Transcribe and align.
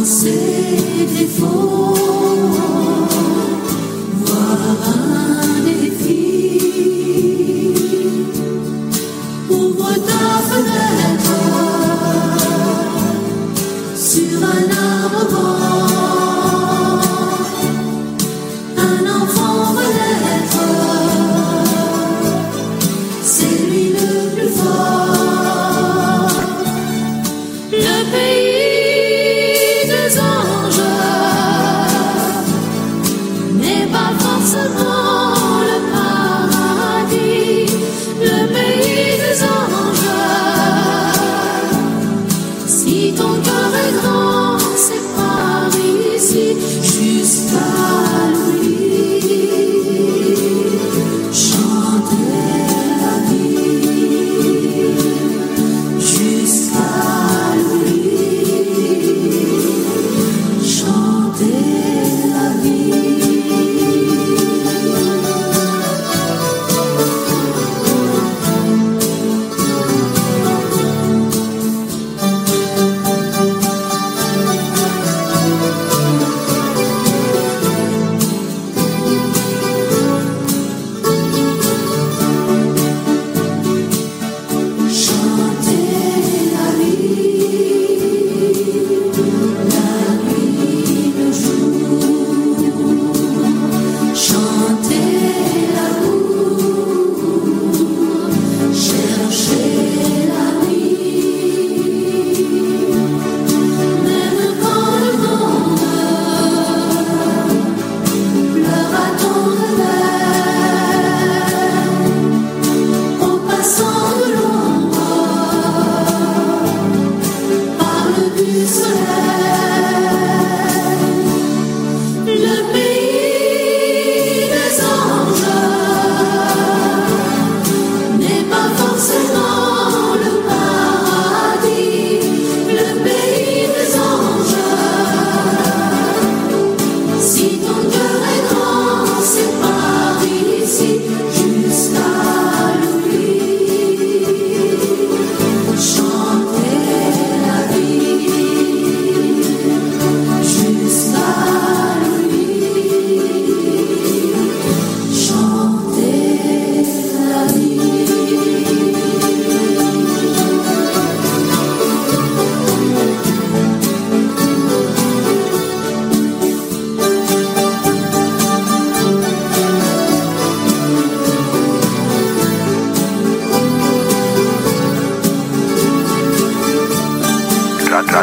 você 0.00 0.30
me. 1.28 2.09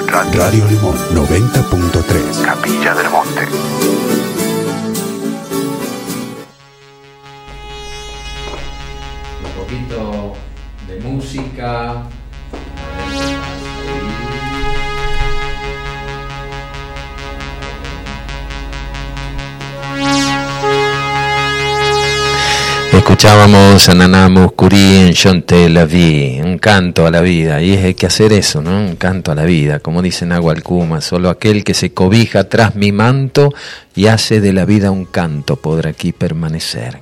Radio 0.06 0.64
Limón 0.68 0.96
90.3. 1.16 2.46
Capilla 2.46 2.94
del 2.94 3.10
Monte. 3.10 3.48
Un 9.44 9.52
poquito 9.60 10.34
de 10.88 11.00
música. 11.00 12.04
Escuchábamos 23.18 23.90
a 23.90 24.30
Muscuri 24.30 25.12
en 25.12 25.74
la 25.74 25.88
un 26.46 26.60
canto 26.60 27.08
a 27.08 27.10
la 27.10 27.22
vida, 27.22 27.64
y 27.64 27.76
hay 27.76 27.96
que 27.96 28.06
hacer 28.06 28.32
eso, 28.32 28.62
¿no? 28.62 28.78
Un 28.78 28.96
canto 28.96 29.32
a 29.32 29.36
la 29.36 29.44
vida, 29.44 29.80
como 29.80 30.04
dice 30.04 30.28
Nahualcuma, 30.28 31.02
solo 31.02 31.32
aquel 31.32 31.64
que 31.64 31.74
se 31.74 31.94
cobija 31.94 32.44
tras 32.44 32.76
mi 32.76 32.92
manto 32.92 33.52
y 33.96 34.06
hace 34.06 34.40
de 34.40 34.54
la 34.54 34.66
vida 34.66 34.92
un 34.92 35.06
canto 35.06 35.56
podrá 35.56 35.90
aquí 35.90 36.12
permanecer. 36.12 37.00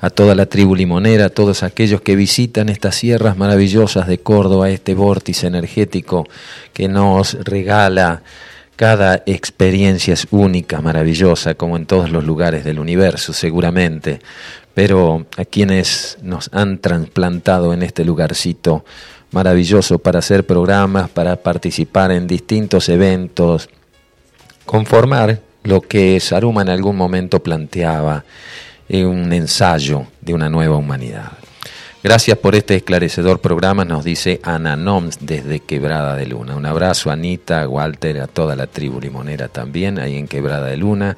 A 0.00 0.10
toda 0.10 0.34
la 0.34 0.46
tribu 0.46 0.74
limonera, 0.74 1.26
a 1.26 1.30
todos 1.30 1.62
aquellos 1.62 2.00
que 2.00 2.16
visitan 2.16 2.68
estas 2.68 2.96
sierras 2.96 3.36
maravillosas 3.36 4.08
de 4.08 4.18
Córdoba, 4.18 4.70
este 4.70 4.94
vórtice 4.94 5.46
energético 5.46 6.26
que 6.72 6.88
nos 6.88 7.34
regala 7.44 8.22
cada 8.74 9.24
experiencia 9.26 10.14
es 10.14 10.28
única, 10.30 10.80
maravillosa, 10.80 11.54
como 11.54 11.76
en 11.76 11.86
todos 11.86 12.10
los 12.10 12.22
lugares 12.22 12.64
del 12.64 12.78
universo, 12.78 13.32
seguramente 13.32 14.20
pero 14.78 15.26
a 15.36 15.44
quienes 15.44 16.18
nos 16.22 16.50
han 16.52 16.78
trasplantado 16.78 17.74
en 17.74 17.82
este 17.82 18.04
lugarcito 18.04 18.84
maravilloso 19.32 19.98
para 19.98 20.20
hacer 20.20 20.46
programas, 20.46 21.10
para 21.10 21.34
participar 21.34 22.12
en 22.12 22.28
distintos 22.28 22.88
eventos, 22.88 23.68
conformar 24.66 25.40
lo 25.64 25.80
que 25.80 26.20
Saruma 26.20 26.62
en 26.62 26.68
algún 26.68 26.94
momento 26.94 27.42
planteaba, 27.42 28.24
un 28.88 29.32
ensayo 29.32 30.06
de 30.20 30.34
una 30.34 30.48
nueva 30.48 30.76
humanidad. 30.76 31.32
Gracias 32.04 32.38
por 32.38 32.54
este 32.54 32.76
esclarecedor 32.76 33.40
programa, 33.40 33.84
nos 33.84 34.04
dice 34.04 34.38
Ana 34.44 34.76
Noms 34.76 35.18
desde 35.20 35.58
Quebrada 35.58 36.14
de 36.14 36.26
Luna. 36.26 36.54
Un 36.54 36.66
abrazo 36.66 37.10
a 37.10 37.14
Anita, 37.14 37.62
a 37.62 37.68
Walter, 37.68 38.20
a 38.20 38.28
toda 38.28 38.54
la 38.54 38.68
tribu 38.68 39.00
limonera 39.00 39.48
también, 39.48 39.98
ahí 39.98 40.16
en 40.16 40.28
Quebrada 40.28 40.68
de 40.68 40.76
Luna 40.76 41.16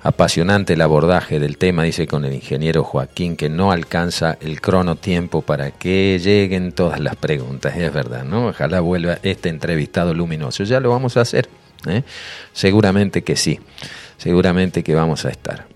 Apasionante 0.00 0.74
el 0.74 0.80
abordaje 0.80 1.40
del 1.40 1.58
tema, 1.58 1.82
dice 1.82 2.06
con 2.06 2.24
el 2.24 2.32
ingeniero 2.32 2.84
Joaquín, 2.84 3.36
que 3.36 3.48
no 3.48 3.72
alcanza 3.72 4.38
el 4.40 4.60
crono 4.60 4.94
tiempo 4.94 5.42
para 5.42 5.72
que 5.72 6.20
lleguen 6.22 6.70
todas 6.72 7.00
las 7.00 7.16
preguntas. 7.16 7.76
Es 7.76 7.92
verdad, 7.92 8.22
¿no? 8.22 8.48
Ojalá 8.48 8.80
vuelva 8.80 9.18
este 9.24 9.48
entrevistado 9.48 10.14
luminoso. 10.14 10.62
Ya 10.62 10.78
lo 10.78 10.90
vamos 10.90 11.16
a 11.16 11.22
hacer. 11.22 11.48
¿eh? 11.86 12.04
Seguramente 12.52 13.22
que 13.22 13.34
sí. 13.34 13.58
Seguramente 14.18 14.84
que 14.84 14.94
vamos 14.94 15.24
a 15.24 15.30
estar. 15.30 15.66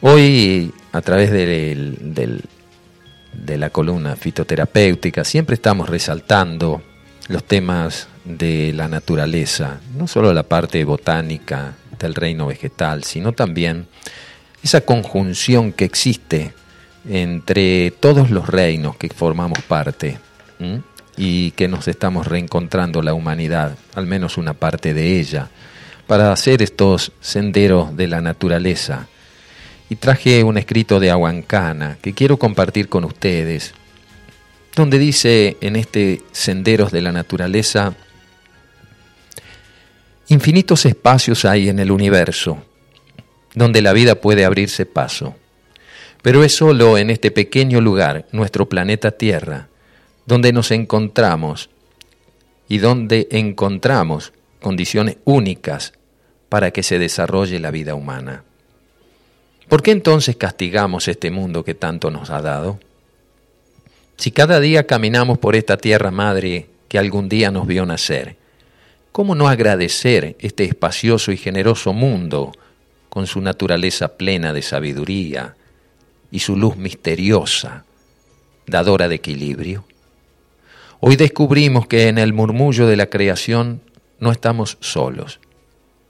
Hoy, 0.00 0.72
a 0.92 1.00
través 1.00 1.32
del, 1.32 2.44
de 3.32 3.58
la 3.58 3.70
columna 3.70 4.14
fitoterapéutica, 4.14 5.24
siempre 5.24 5.54
estamos 5.54 5.88
resaltando 5.88 6.82
los 7.28 7.42
temas 7.44 8.08
de 8.24 8.72
la 8.74 8.88
naturaleza, 8.88 9.80
no 9.96 10.06
solo 10.06 10.32
la 10.32 10.44
parte 10.44 10.84
botánica, 10.84 11.74
del 11.98 12.14
reino 12.14 12.46
vegetal, 12.46 13.04
sino 13.04 13.32
también 13.32 13.86
esa 14.62 14.80
conjunción 14.82 15.72
que 15.72 15.84
existe 15.84 16.52
entre 17.08 17.90
todos 17.90 18.30
los 18.30 18.48
reinos 18.48 18.96
que 18.96 19.08
formamos 19.08 19.60
parte 19.62 20.18
y 21.16 21.52
que 21.52 21.68
nos 21.68 21.88
estamos 21.88 22.26
reencontrando 22.26 23.02
la 23.02 23.14
humanidad, 23.14 23.76
al 23.94 24.06
menos 24.06 24.38
una 24.38 24.54
parte 24.54 24.94
de 24.94 25.18
ella, 25.18 25.48
para 26.06 26.32
hacer 26.32 26.62
estos 26.62 27.12
senderos 27.20 27.96
de 27.96 28.08
la 28.08 28.20
naturaleza. 28.20 29.08
Y 29.90 29.96
traje 29.96 30.44
un 30.44 30.58
escrito 30.58 31.00
de 31.00 31.10
Aguancana 31.10 31.98
que 32.02 32.12
quiero 32.12 32.38
compartir 32.38 32.88
con 32.88 33.04
ustedes, 33.04 33.74
donde 34.76 34.98
dice 34.98 35.56
en 35.60 35.76
este 35.76 36.22
Senderos 36.30 36.92
de 36.92 37.02
la 37.02 37.10
Naturaleza, 37.10 37.94
Infinitos 40.30 40.84
espacios 40.84 41.46
hay 41.46 41.70
en 41.70 41.78
el 41.78 41.90
universo 41.90 42.58
donde 43.54 43.80
la 43.80 43.94
vida 43.94 44.16
puede 44.16 44.44
abrirse 44.44 44.84
paso, 44.84 45.34
pero 46.20 46.44
es 46.44 46.54
solo 46.54 46.98
en 46.98 47.08
este 47.08 47.30
pequeño 47.30 47.80
lugar, 47.80 48.26
nuestro 48.30 48.68
planeta 48.68 49.12
Tierra, 49.12 49.68
donde 50.26 50.52
nos 50.52 50.70
encontramos 50.70 51.70
y 52.68 52.76
donde 52.76 53.26
encontramos 53.30 54.34
condiciones 54.60 55.16
únicas 55.24 55.94
para 56.50 56.72
que 56.72 56.82
se 56.82 56.98
desarrolle 56.98 57.58
la 57.58 57.70
vida 57.70 57.94
humana. 57.94 58.44
¿Por 59.66 59.82
qué 59.82 59.92
entonces 59.92 60.36
castigamos 60.36 61.08
este 61.08 61.30
mundo 61.30 61.64
que 61.64 61.74
tanto 61.74 62.10
nos 62.10 62.28
ha 62.28 62.42
dado? 62.42 62.78
Si 64.18 64.30
cada 64.30 64.60
día 64.60 64.86
caminamos 64.86 65.38
por 65.38 65.56
esta 65.56 65.78
tierra 65.78 66.10
madre 66.10 66.66
que 66.88 66.98
algún 66.98 67.30
día 67.30 67.50
nos 67.50 67.66
vio 67.66 67.86
nacer, 67.86 68.36
¿Cómo 69.18 69.34
no 69.34 69.48
agradecer 69.48 70.36
este 70.38 70.62
espacioso 70.62 71.32
y 71.32 71.36
generoso 71.36 71.92
mundo 71.92 72.52
con 73.08 73.26
su 73.26 73.40
naturaleza 73.40 74.16
plena 74.16 74.52
de 74.52 74.62
sabiduría 74.62 75.56
y 76.30 76.38
su 76.38 76.56
luz 76.56 76.76
misteriosa, 76.76 77.84
dadora 78.68 79.08
de 79.08 79.16
equilibrio? 79.16 79.84
Hoy 81.00 81.16
descubrimos 81.16 81.88
que 81.88 82.06
en 82.06 82.18
el 82.18 82.32
murmullo 82.32 82.86
de 82.86 82.94
la 82.94 83.06
creación 83.06 83.80
no 84.20 84.30
estamos 84.30 84.78
solos. 84.78 85.40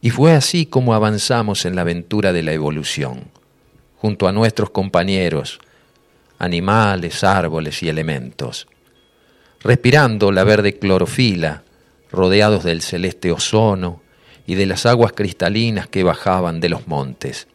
Y 0.02 0.10
fue 0.10 0.34
así 0.34 0.66
como 0.66 0.92
avanzamos 0.92 1.64
en 1.64 1.76
la 1.76 1.80
aventura 1.80 2.34
de 2.34 2.42
la 2.42 2.52
evolución, 2.52 3.30
junto 3.96 4.28
a 4.28 4.32
nuestros 4.32 4.68
compañeros, 4.68 5.60
animales, 6.38 7.24
árboles 7.24 7.82
y 7.82 7.88
elementos, 7.88 8.68
respirando 9.62 10.30
la 10.30 10.44
verde 10.44 10.78
clorofila 10.78 11.62
rodeados 12.10 12.64
del 12.64 12.82
celeste 12.82 13.32
ozono 13.32 14.02
y 14.46 14.54
de 14.54 14.66
las 14.66 14.86
aguas 14.86 15.12
cristalinas 15.12 15.88
que 15.88 16.02
bajaban 16.02 16.60
de 16.60 16.70
los 16.70 16.86
montes. 16.88 17.48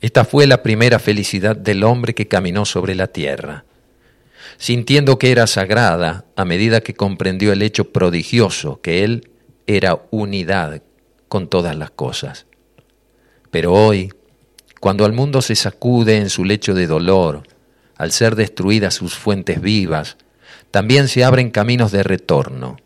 Esta 0.00 0.24
fue 0.24 0.46
la 0.46 0.62
primera 0.62 0.98
felicidad 0.98 1.56
del 1.56 1.84
hombre 1.84 2.14
que 2.14 2.28
caminó 2.28 2.64
sobre 2.64 2.94
la 2.94 3.08
tierra, 3.08 3.64
sintiendo 4.56 5.18
que 5.18 5.32
era 5.32 5.46
sagrada 5.46 6.24
a 6.36 6.44
medida 6.44 6.80
que 6.80 6.94
comprendió 6.94 7.52
el 7.52 7.62
hecho 7.62 7.92
prodigioso 7.92 8.80
que 8.80 9.04
él 9.04 9.30
era 9.66 10.00
unidad 10.10 10.82
con 11.28 11.48
todas 11.48 11.76
las 11.76 11.90
cosas. 11.90 12.46
Pero 13.50 13.72
hoy, 13.74 14.12
cuando 14.80 15.04
al 15.04 15.12
mundo 15.12 15.42
se 15.42 15.54
sacude 15.54 16.16
en 16.16 16.30
su 16.30 16.44
lecho 16.44 16.72
de 16.72 16.86
dolor, 16.86 17.42
al 17.96 18.12
ser 18.12 18.36
destruidas 18.36 18.94
sus 18.94 19.14
fuentes 19.16 19.60
vivas, 19.60 20.16
también 20.70 21.08
se 21.08 21.24
abren 21.24 21.50
caminos 21.50 21.92
de 21.92 22.02
retorno 22.02 22.76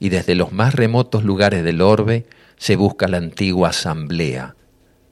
y 0.00 0.08
desde 0.10 0.34
los 0.34 0.52
más 0.52 0.74
remotos 0.74 1.24
lugares 1.24 1.64
del 1.64 1.80
orbe 1.80 2.26
se 2.56 2.76
busca 2.76 3.08
la 3.08 3.18
antigua 3.18 3.70
asamblea, 3.70 4.54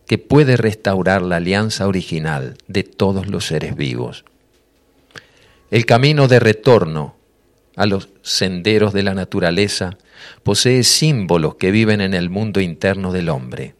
que 0.06 0.18
puede 0.18 0.56
restaurar 0.56 1.22
la 1.22 1.36
alianza 1.36 1.86
original 1.86 2.56
de 2.68 2.84
todos 2.84 3.26
los 3.26 3.46
seres 3.46 3.76
vivos. 3.76 4.24
El 5.70 5.84
camino 5.84 6.28
de 6.28 6.38
retorno 6.38 7.16
a 7.76 7.86
los 7.86 8.08
senderos 8.22 8.92
de 8.92 9.02
la 9.02 9.14
naturaleza 9.14 9.98
posee 10.42 10.82
símbolos 10.82 11.56
que 11.56 11.70
viven 11.70 12.00
en 12.00 12.14
el 12.14 12.30
mundo 12.30 12.60
interno 12.60 13.12
del 13.12 13.28
hombre 13.28 13.74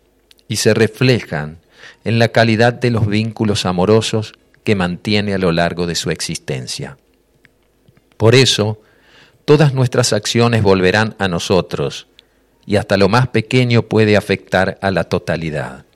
y 0.49 0.57
se 0.57 0.75
reflejan 0.75 1.59
en 2.05 2.19
la 2.19 2.29
calidad 2.29 2.73
de 2.73 2.91
los 2.91 3.07
vínculos 3.07 3.67
amorosos 3.67 4.35
que 4.65 4.75
mantiene 4.75 5.35
a 5.35 5.39
lo 5.39 5.53
largo 5.53 5.87
de 5.87 5.95
su 5.95 6.11
existencia. 6.11 6.99
Por 8.17 8.35
eso, 8.35 8.81
todas 9.47 9.73
nuestras 9.73 10.13
acciones 10.13 10.63
volverán 10.63 11.15
a 11.19 11.29
nosotros 11.29 12.09
y 12.67 12.77
hasta 12.77 12.97
lo 12.97 13.09
más 13.09 13.29
pequeño 13.29 13.83
puede 13.83 14.17
afectar 14.17 14.77
a 14.83 14.91
la 14.91 15.05
totalidad. 15.05 15.87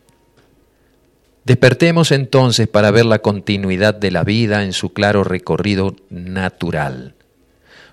Despertemos 1.45 2.13
entonces 2.13 2.69
para 2.69 2.93
ver 2.93 3.07
la 3.07 3.19
continuidad 3.19 3.93
de 3.95 4.13
la 4.13 4.23
vida 4.23 4.63
en 4.63 4.73
su 4.73 4.93
claro 4.93 5.25
recorrido 5.25 5.97
natural, 6.09 7.15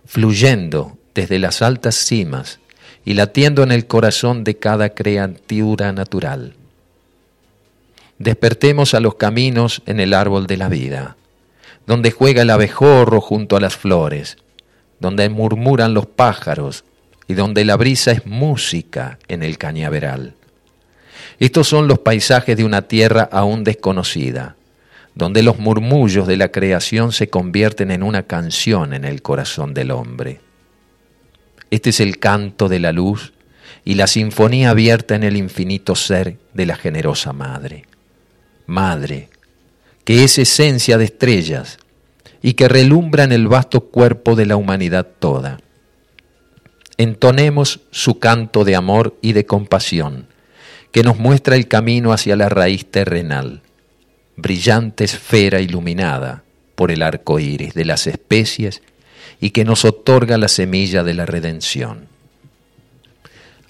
fluyendo 0.05 0.97
desde 1.15 1.39
las 1.39 1.63
altas 1.63 1.95
cimas 1.95 2.59
y 3.03 3.15
latiendo 3.15 3.63
en 3.63 3.71
el 3.71 3.87
corazón 3.87 4.43
de 4.43 4.57
cada 4.57 4.89
criatura 4.89 5.91
natural. 5.91 6.53
Despertemos 8.19 8.93
a 8.93 8.99
los 8.99 9.15
caminos 9.15 9.81
en 9.87 9.99
el 9.99 10.13
árbol 10.13 10.45
de 10.45 10.57
la 10.57 10.69
vida, 10.69 11.15
donde 11.87 12.11
juega 12.11 12.43
el 12.43 12.51
abejorro 12.51 13.21
junto 13.21 13.55
a 13.55 13.59
las 13.59 13.75
flores, 13.75 14.37
donde 14.99 15.29
murmuran 15.29 15.93
los 15.93 16.05
pájaros 16.05 16.83
y 17.27 17.33
donde 17.33 17.65
la 17.65 17.75
brisa 17.75 18.11
es 18.11 18.25
música 18.25 19.19
en 19.27 19.43
el 19.43 19.57
cañaveral. 19.57 20.35
Estos 21.39 21.67
son 21.67 21.87
los 21.87 21.99
paisajes 21.99 22.57
de 22.57 22.63
una 22.63 22.83
tierra 22.83 23.29
aún 23.31 23.63
desconocida, 23.63 24.55
donde 25.13 25.43
los 25.43 25.59
murmullos 25.59 26.27
de 26.27 26.37
la 26.37 26.49
creación 26.49 27.11
se 27.11 27.29
convierten 27.29 27.91
en 27.91 28.03
una 28.03 28.23
canción 28.23 28.93
en 28.93 29.05
el 29.05 29.21
corazón 29.21 29.73
del 29.73 29.91
hombre. 29.91 30.39
Este 31.69 31.89
es 31.89 31.99
el 31.99 32.17
canto 32.19 32.69
de 32.69 32.79
la 32.79 32.91
luz 32.91 33.33
y 33.83 33.95
la 33.95 34.07
sinfonía 34.07 34.69
abierta 34.69 35.15
en 35.15 35.23
el 35.23 35.37
infinito 35.37 35.95
ser 35.95 36.37
de 36.53 36.65
la 36.65 36.75
generosa 36.75 37.33
Madre. 37.33 37.85
Madre, 38.65 39.29
que 40.03 40.23
es 40.23 40.37
esencia 40.37 40.97
de 40.97 41.05
estrellas 41.05 41.77
y 42.41 42.53
que 42.53 42.67
relumbra 42.67 43.23
en 43.23 43.31
el 43.31 43.47
vasto 43.47 43.81
cuerpo 43.81 44.35
de 44.35 44.45
la 44.45 44.55
humanidad 44.55 45.07
toda. 45.19 45.59
Entonemos 46.97 47.81
su 47.91 48.19
canto 48.19 48.63
de 48.63 48.75
amor 48.75 49.17
y 49.21 49.33
de 49.33 49.45
compasión, 49.45 50.27
que 50.91 51.03
nos 51.03 51.19
muestra 51.19 51.55
el 51.55 51.67
camino 51.67 52.11
hacia 52.11 52.35
la 52.35 52.49
raíz 52.49 52.89
terrenal, 52.89 53.61
brillante 54.35 55.03
esfera 55.03 55.61
iluminada 55.61 56.43
por 56.75 56.91
el 56.91 57.03
arco 57.03 57.39
iris 57.39 57.73
de 57.73 57.85
las 57.85 58.07
especies 58.07 58.81
y 59.39 59.51
que 59.51 59.65
nos 59.65 59.85
otorga 59.85 60.37
la 60.37 60.47
semilla 60.47 61.03
de 61.03 61.13
la 61.13 61.25
redención. 61.25 62.07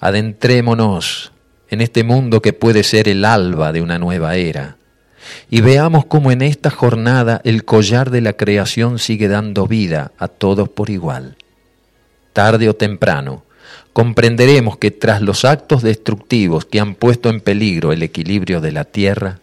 Adentrémonos 0.00 1.32
en 1.70 1.80
este 1.82 2.04
mundo 2.04 2.40
que 2.40 2.54
puede 2.54 2.82
ser 2.82 3.08
el 3.08 3.24
alba 3.24 3.72
de 3.72 3.82
una 3.82 3.98
nueva 3.98 4.36
era 4.36 4.77
y 5.50 5.60
veamos 5.60 6.06
cómo 6.06 6.30
en 6.30 6.42
esta 6.42 6.70
jornada 6.70 7.40
el 7.44 7.64
collar 7.64 8.10
de 8.10 8.20
la 8.20 8.34
creación 8.34 8.98
sigue 8.98 9.28
dando 9.28 9.66
vida 9.66 10.12
a 10.18 10.28
todos 10.28 10.68
por 10.68 10.90
igual. 10.90 11.36
Tarde 12.32 12.68
o 12.68 12.74
temprano, 12.74 13.44
comprenderemos 13.92 14.76
que 14.76 14.90
tras 14.90 15.22
los 15.22 15.44
actos 15.44 15.82
destructivos 15.82 16.64
que 16.64 16.80
han 16.80 16.94
puesto 16.94 17.30
en 17.30 17.40
peligro 17.40 17.92
el 17.92 18.02
equilibrio 18.02 18.60
de 18.60 18.72
la 18.72 18.84
tierra, 18.84 19.40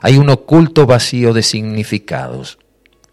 hay 0.00 0.16
un 0.16 0.30
oculto 0.30 0.86
vacío 0.86 1.32
de 1.32 1.42
significados 1.42 2.58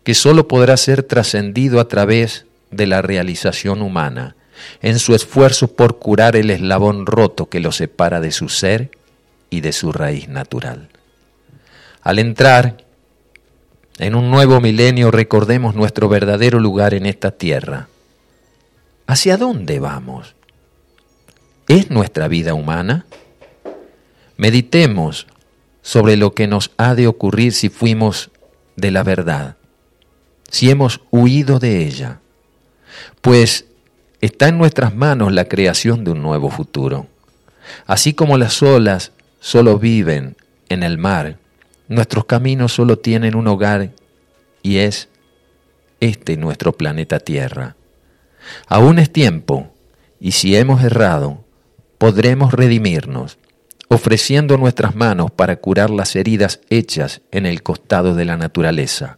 que 0.04 0.14
sólo 0.16 0.48
podrá 0.48 0.78
ser 0.78 1.04
trascendido 1.04 1.80
a 1.80 1.88
través 1.88 2.46
de 2.72 2.88
la 2.88 3.02
realización 3.02 3.82
humana, 3.82 4.36
en 4.82 5.00
su 5.00 5.16
esfuerzo 5.16 5.68
por 5.68 6.00
curar 6.00 6.36
el 6.36 6.50
eslabón 6.50 7.06
roto 7.06 7.48
que 7.48 7.60
lo 7.60 7.72
separa 7.72 8.20
de 8.20 8.32
su 8.32 8.50
ser 8.50 8.92
y 9.50 9.62
de 9.62 9.72
su 9.72 9.92
raíz 9.92 10.28
natural. 10.28 10.90
Al 12.02 12.20
entrar 12.20 12.78
en 13.98 14.16
un 14.16 14.32
nuevo 14.32 14.62
milenio 14.62 15.12
recordemos 15.12 15.76
nuestro 15.76 16.08
verdadero 16.08 16.60
lugar 16.60 16.94
en 16.94 17.06
esta 17.06 17.32
tierra. 17.32 17.90
¿Hacia 19.08 19.38
dónde 19.38 19.80
vamos? 19.80 20.36
¿Es 21.68 21.92
nuestra 21.92 22.28
vida 22.28 22.54
humana? 22.54 23.06
Meditemos 24.38 25.28
sobre 25.82 26.16
lo 26.16 26.34
que 26.34 26.48
nos 26.48 26.72
ha 26.78 26.96
de 26.96 27.08
ocurrir 27.08 27.54
si 27.54 27.70
fuimos 27.70 28.32
de 28.76 28.92
la 28.92 29.04
verdad, 29.04 29.58
si 30.50 30.70
hemos 30.70 31.02
huido 31.12 31.60
de 31.60 31.86
ella, 31.86 32.20
pues 33.22 33.66
está 34.22 34.48
en 34.48 34.58
nuestras 34.58 34.96
manos 34.96 35.34
la 35.34 35.46
creación 35.46 36.04
de 36.04 36.12
un 36.12 36.22
nuevo 36.22 36.50
futuro. 36.50 37.08
Así 37.86 38.14
como 38.14 38.38
las 38.38 38.64
olas 38.64 39.12
solo 39.40 39.78
viven 39.78 40.38
en 40.70 40.84
el 40.84 40.98
mar, 40.98 41.38
nuestros 41.90 42.26
caminos 42.26 42.72
solo 42.72 43.00
tienen 43.00 43.36
un 43.36 43.48
hogar 43.48 43.92
y 44.62 44.78
es 44.78 45.10
este 46.00 46.38
nuestro 46.38 46.72
planeta 46.72 47.20
Tierra. 47.20 47.76
Aún 48.68 49.00
es 49.00 49.12
tiempo, 49.12 49.74
y 50.20 50.32
si 50.32 50.56
hemos 50.56 50.84
errado, 50.84 51.44
podremos 51.98 52.54
redimirnos, 52.54 53.38
ofreciendo 53.90 54.58
nuestras 54.58 54.96
manos 54.96 55.32
para 55.32 55.58
curar 55.58 55.90
las 55.90 56.16
heridas 56.16 56.62
hechas 56.70 57.22
en 57.32 57.46
el 57.46 57.64
costado 57.64 58.16
de 58.16 58.26
la 58.26 58.38
naturaleza, 58.38 59.18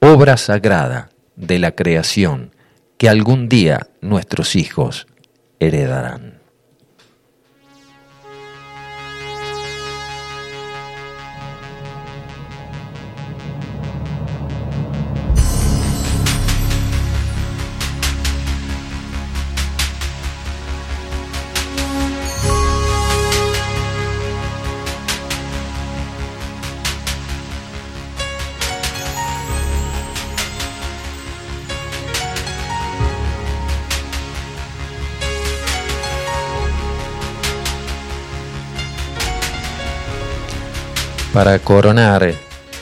obra 0.00 0.36
sagrada 0.36 1.10
de 1.36 1.58
la 1.58 1.72
creación 1.72 2.52
que 2.96 3.08
algún 3.08 3.48
día 3.48 3.88
nuestros 4.00 4.56
hijos 4.56 5.06
heredarán. 5.60 6.37
Para 41.38 41.60
coronar 41.60 42.32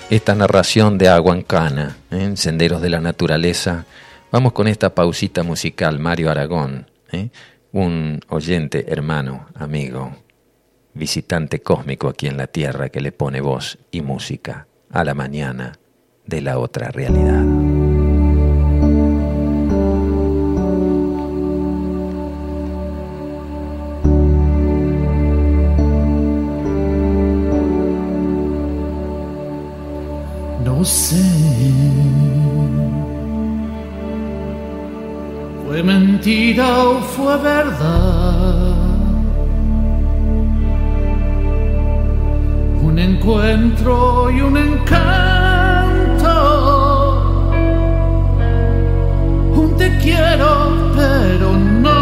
esta 0.08 0.34
narración 0.34 0.96
de 0.96 1.08
Aguancana, 1.08 1.98
¿eh? 2.10 2.22
en 2.22 2.38
Senderos 2.38 2.80
de 2.80 2.88
la 2.88 3.02
Naturaleza, 3.02 3.84
vamos 4.32 4.54
con 4.54 4.66
esta 4.66 4.94
pausita 4.94 5.42
musical, 5.42 5.98
Mario 5.98 6.30
Aragón, 6.30 6.90
¿eh? 7.12 7.28
un 7.72 8.18
oyente, 8.30 8.90
hermano, 8.90 9.48
amigo, 9.56 10.16
visitante 10.94 11.60
cósmico 11.60 12.08
aquí 12.08 12.28
en 12.28 12.38
la 12.38 12.46
Tierra 12.46 12.88
que 12.88 13.02
le 13.02 13.12
pone 13.12 13.42
voz 13.42 13.76
y 13.90 14.00
música 14.00 14.66
a 14.90 15.04
la 15.04 15.12
mañana 15.12 15.74
de 16.24 16.40
la 16.40 16.58
otra 16.58 16.88
realidad. 16.88 17.85
Fue 35.66 35.82
mentira 35.82 36.78
o 36.78 37.00
fue 37.00 37.36
verdad. 37.38 38.76
Un 42.84 42.98
encuentro 43.00 44.30
y 44.30 44.40
un 44.40 44.56
encanto. 44.56 46.30
Un 49.56 49.76
te 49.76 49.98
quiero, 49.98 50.92
pero 50.94 51.52
no. 51.82 51.96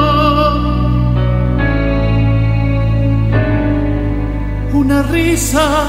Una 4.75 5.03
risa 5.05 5.87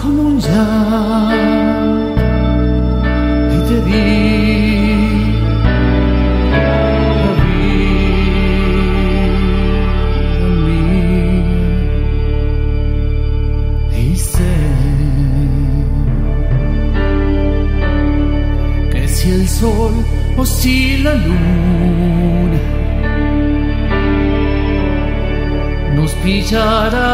como 0.00 0.22
un 0.22 0.38
llanto 0.38 1.95
te 3.66 3.76
di. 3.82 4.26
Que 18.92 19.08
si 19.08 19.30
el 19.30 19.48
sol 19.48 19.94
o 20.36 20.44
si 20.44 20.98
la 20.98 21.14
luna 21.14 22.60
nos 25.96 26.12
pillará 26.22 27.06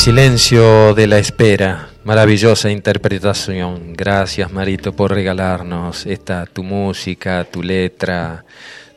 silencio 0.00 0.94
de 0.94 1.06
la 1.06 1.18
espera, 1.18 1.90
maravillosa 2.04 2.70
interpretación. 2.70 3.92
Gracias 3.92 4.50
Marito 4.50 4.94
por 4.94 5.12
regalarnos 5.12 6.06
esta 6.06 6.46
tu 6.46 6.62
música, 6.62 7.44
tu 7.44 7.62
letra, 7.62 8.46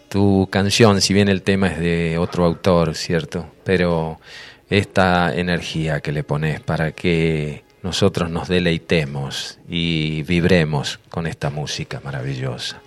tu 0.08 0.48
canción, 0.50 1.02
si 1.02 1.14
bien 1.14 1.28
el 1.28 1.42
tema 1.42 1.68
es 1.68 1.80
de 1.80 2.18
otro 2.18 2.46
autor, 2.46 2.96
¿cierto? 2.96 3.48
Pero 3.66 4.22
esta 4.70 5.36
energía 5.36 6.00
que 6.00 6.14
le 6.14 6.24
pones 6.24 6.62
para 6.62 6.94
que 6.94 7.66
nosotros 7.82 8.30
nos 8.30 8.48
deleitemos 8.48 9.60
y 9.68 10.24
vibremos 10.24 11.02
con 11.10 11.28
esta 11.28 11.50
música 11.50 12.00
maravillosa. 12.02 12.82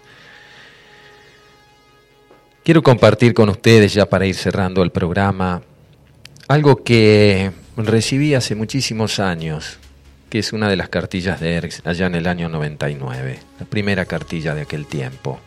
Quiero 2.64 2.82
compartir 2.82 3.34
con 3.34 3.50
ustedes, 3.50 3.92
ya 3.92 4.06
para 4.06 4.24
ir 4.24 4.36
cerrando 4.36 4.82
el 4.82 4.90
programa, 4.90 5.60
algo 6.48 6.82
que 6.82 7.65
recibí 7.84 8.34
hace 8.34 8.54
muchísimos 8.54 9.20
años, 9.20 9.78
que 10.30 10.38
es 10.38 10.52
una 10.52 10.68
de 10.68 10.76
las 10.76 10.88
cartillas 10.88 11.40
de 11.40 11.54
Erx, 11.54 11.82
allá 11.84 12.06
en 12.06 12.14
el 12.14 12.26
año 12.26 12.48
99, 12.48 13.38
la 13.60 13.66
primera 13.66 14.06
cartilla 14.06 14.54
de 14.54 14.62
aquel 14.62 14.86
tiempo. 14.86 15.38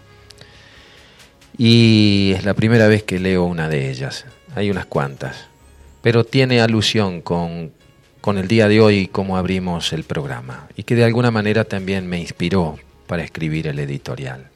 Y 1.58 2.34
es 2.36 2.46
la 2.46 2.54
primera 2.54 2.88
vez 2.88 3.04
que 3.04 3.20
leo 3.20 3.46
una 3.46 3.68
de 3.68 3.90
ellas, 3.90 4.26
hay 4.56 4.70
unas 4.70 4.86
cuantas, 4.86 5.48
pero 6.02 6.24
tiene 6.24 6.62
alusión 6.62 7.22
con, 7.22 7.74
con 8.22 8.38
el 8.38 8.48
día 8.48 8.68
de 8.68 8.80
hoy 8.80 9.08
cómo 9.08 9.36
abrimos 9.36 9.92
el 9.92 10.04
programa, 10.04 10.68
y 10.76 10.84
que 10.84 10.96
de 10.96 11.06
alguna 11.06 11.32
manera 11.32 11.66
también 11.66 12.08
me 12.08 12.20
inspiró 12.20 12.78
para 13.08 13.24
escribir 13.24 13.68
el 13.68 13.80
editorial. 13.80 14.50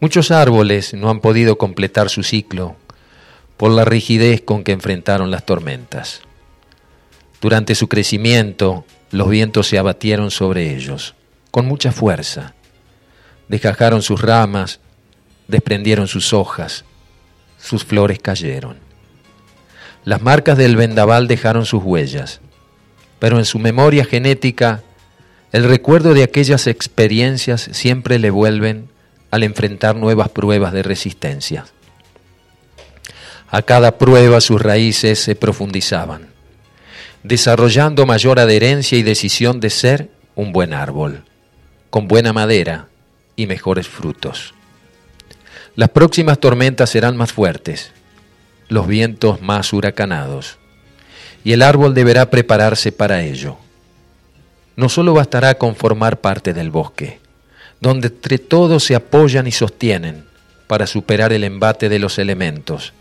Muchos 0.00 0.30
árboles 0.30 0.94
no 0.94 1.10
han 1.10 1.20
podido 1.20 1.58
completar 1.58 2.08
su 2.08 2.22
ciclo 2.22 2.76
por 3.58 3.72
la 3.72 3.84
rigidez 3.84 4.40
con 4.40 4.64
que 4.64 4.72
enfrentaron 4.72 5.30
las 5.30 5.44
tormentas. 5.44 6.22
Durante 7.42 7.74
su 7.74 7.88
crecimiento, 7.88 8.86
los 9.10 9.28
vientos 9.28 9.66
se 9.66 9.78
abatieron 9.78 10.30
sobre 10.30 10.74
ellos, 10.74 11.14
con 11.50 11.66
mucha 11.66 11.92
fuerza. 11.92 12.54
Desgajaron 13.48 14.00
sus 14.00 14.22
ramas, 14.22 14.80
desprendieron 15.48 16.06
sus 16.06 16.32
hojas, 16.32 16.84
sus 17.58 17.84
flores 17.84 18.20
cayeron. 18.20 18.78
Las 20.04 20.22
marcas 20.22 20.56
del 20.56 20.76
vendaval 20.76 21.26
dejaron 21.26 21.66
sus 21.66 21.82
huellas, 21.82 22.40
pero 23.18 23.38
en 23.38 23.44
su 23.44 23.58
memoria 23.58 24.04
genética, 24.04 24.82
el 25.50 25.64
recuerdo 25.64 26.14
de 26.14 26.22
aquellas 26.22 26.68
experiencias 26.68 27.68
siempre 27.72 28.20
le 28.20 28.30
vuelven 28.30 28.88
al 29.32 29.42
enfrentar 29.42 29.96
nuevas 29.96 30.28
pruebas 30.28 30.72
de 30.72 30.84
resistencia. 30.84 31.66
A 33.50 33.62
cada 33.62 33.96
prueba 33.96 34.42
sus 34.42 34.60
raíces 34.60 35.18
se 35.20 35.34
profundizaban, 35.34 36.28
desarrollando 37.22 38.04
mayor 38.04 38.38
adherencia 38.38 38.98
y 38.98 39.02
decisión 39.02 39.58
de 39.58 39.70
ser 39.70 40.10
un 40.34 40.52
buen 40.52 40.74
árbol, 40.74 41.24
con 41.88 42.08
buena 42.08 42.34
madera 42.34 42.88
y 43.36 43.46
mejores 43.46 43.88
frutos. 43.88 44.52
Las 45.76 45.88
próximas 45.88 46.38
tormentas 46.38 46.90
serán 46.90 47.16
más 47.16 47.32
fuertes, 47.32 47.92
los 48.68 48.86
vientos 48.86 49.40
más 49.40 49.72
huracanados, 49.72 50.58
y 51.42 51.52
el 51.52 51.62
árbol 51.62 51.94
deberá 51.94 52.28
prepararse 52.28 52.92
para 52.92 53.22
ello. 53.22 53.56
No 54.76 54.90
solo 54.90 55.14
bastará 55.14 55.54
con 55.54 55.74
formar 55.74 56.20
parte 56.20 56.52
del 56.52 56.70
bosque, 56.70 57.18
donde 57.80 58.08
entre 58.08 58.38
todos 58.38 58.84
se 58.84 58.94
apoyan 58.94 59.46
y 59.46 59.52
sostienen 59.52 60.26
para 60.66 60.86
superar 60.86 61.32
el 61.32 61.44
embate 61.44 61.88
de 61.88 61.98
los 61.98 62.18
elementos, 62.18 62.92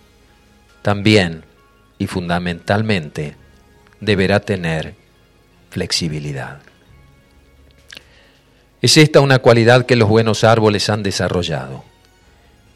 también 0.82 1.44
y 1.98 2.08
fundamentalmente 2.08 3.36
deberá 4.00 4.40
tener 4.40 4.96
flexibilidad. 5.70 6.60
Es 8.82 8.98
esta 8.98 9.22
una 9.22 9.40
cualidad 9.40 9.86
que 9.86 9.96
los 9.96 10.08
buenos 10.08 10.44
árboles 10.44 10.90
han 10.90 11.04
desarrollado 11.04 11.84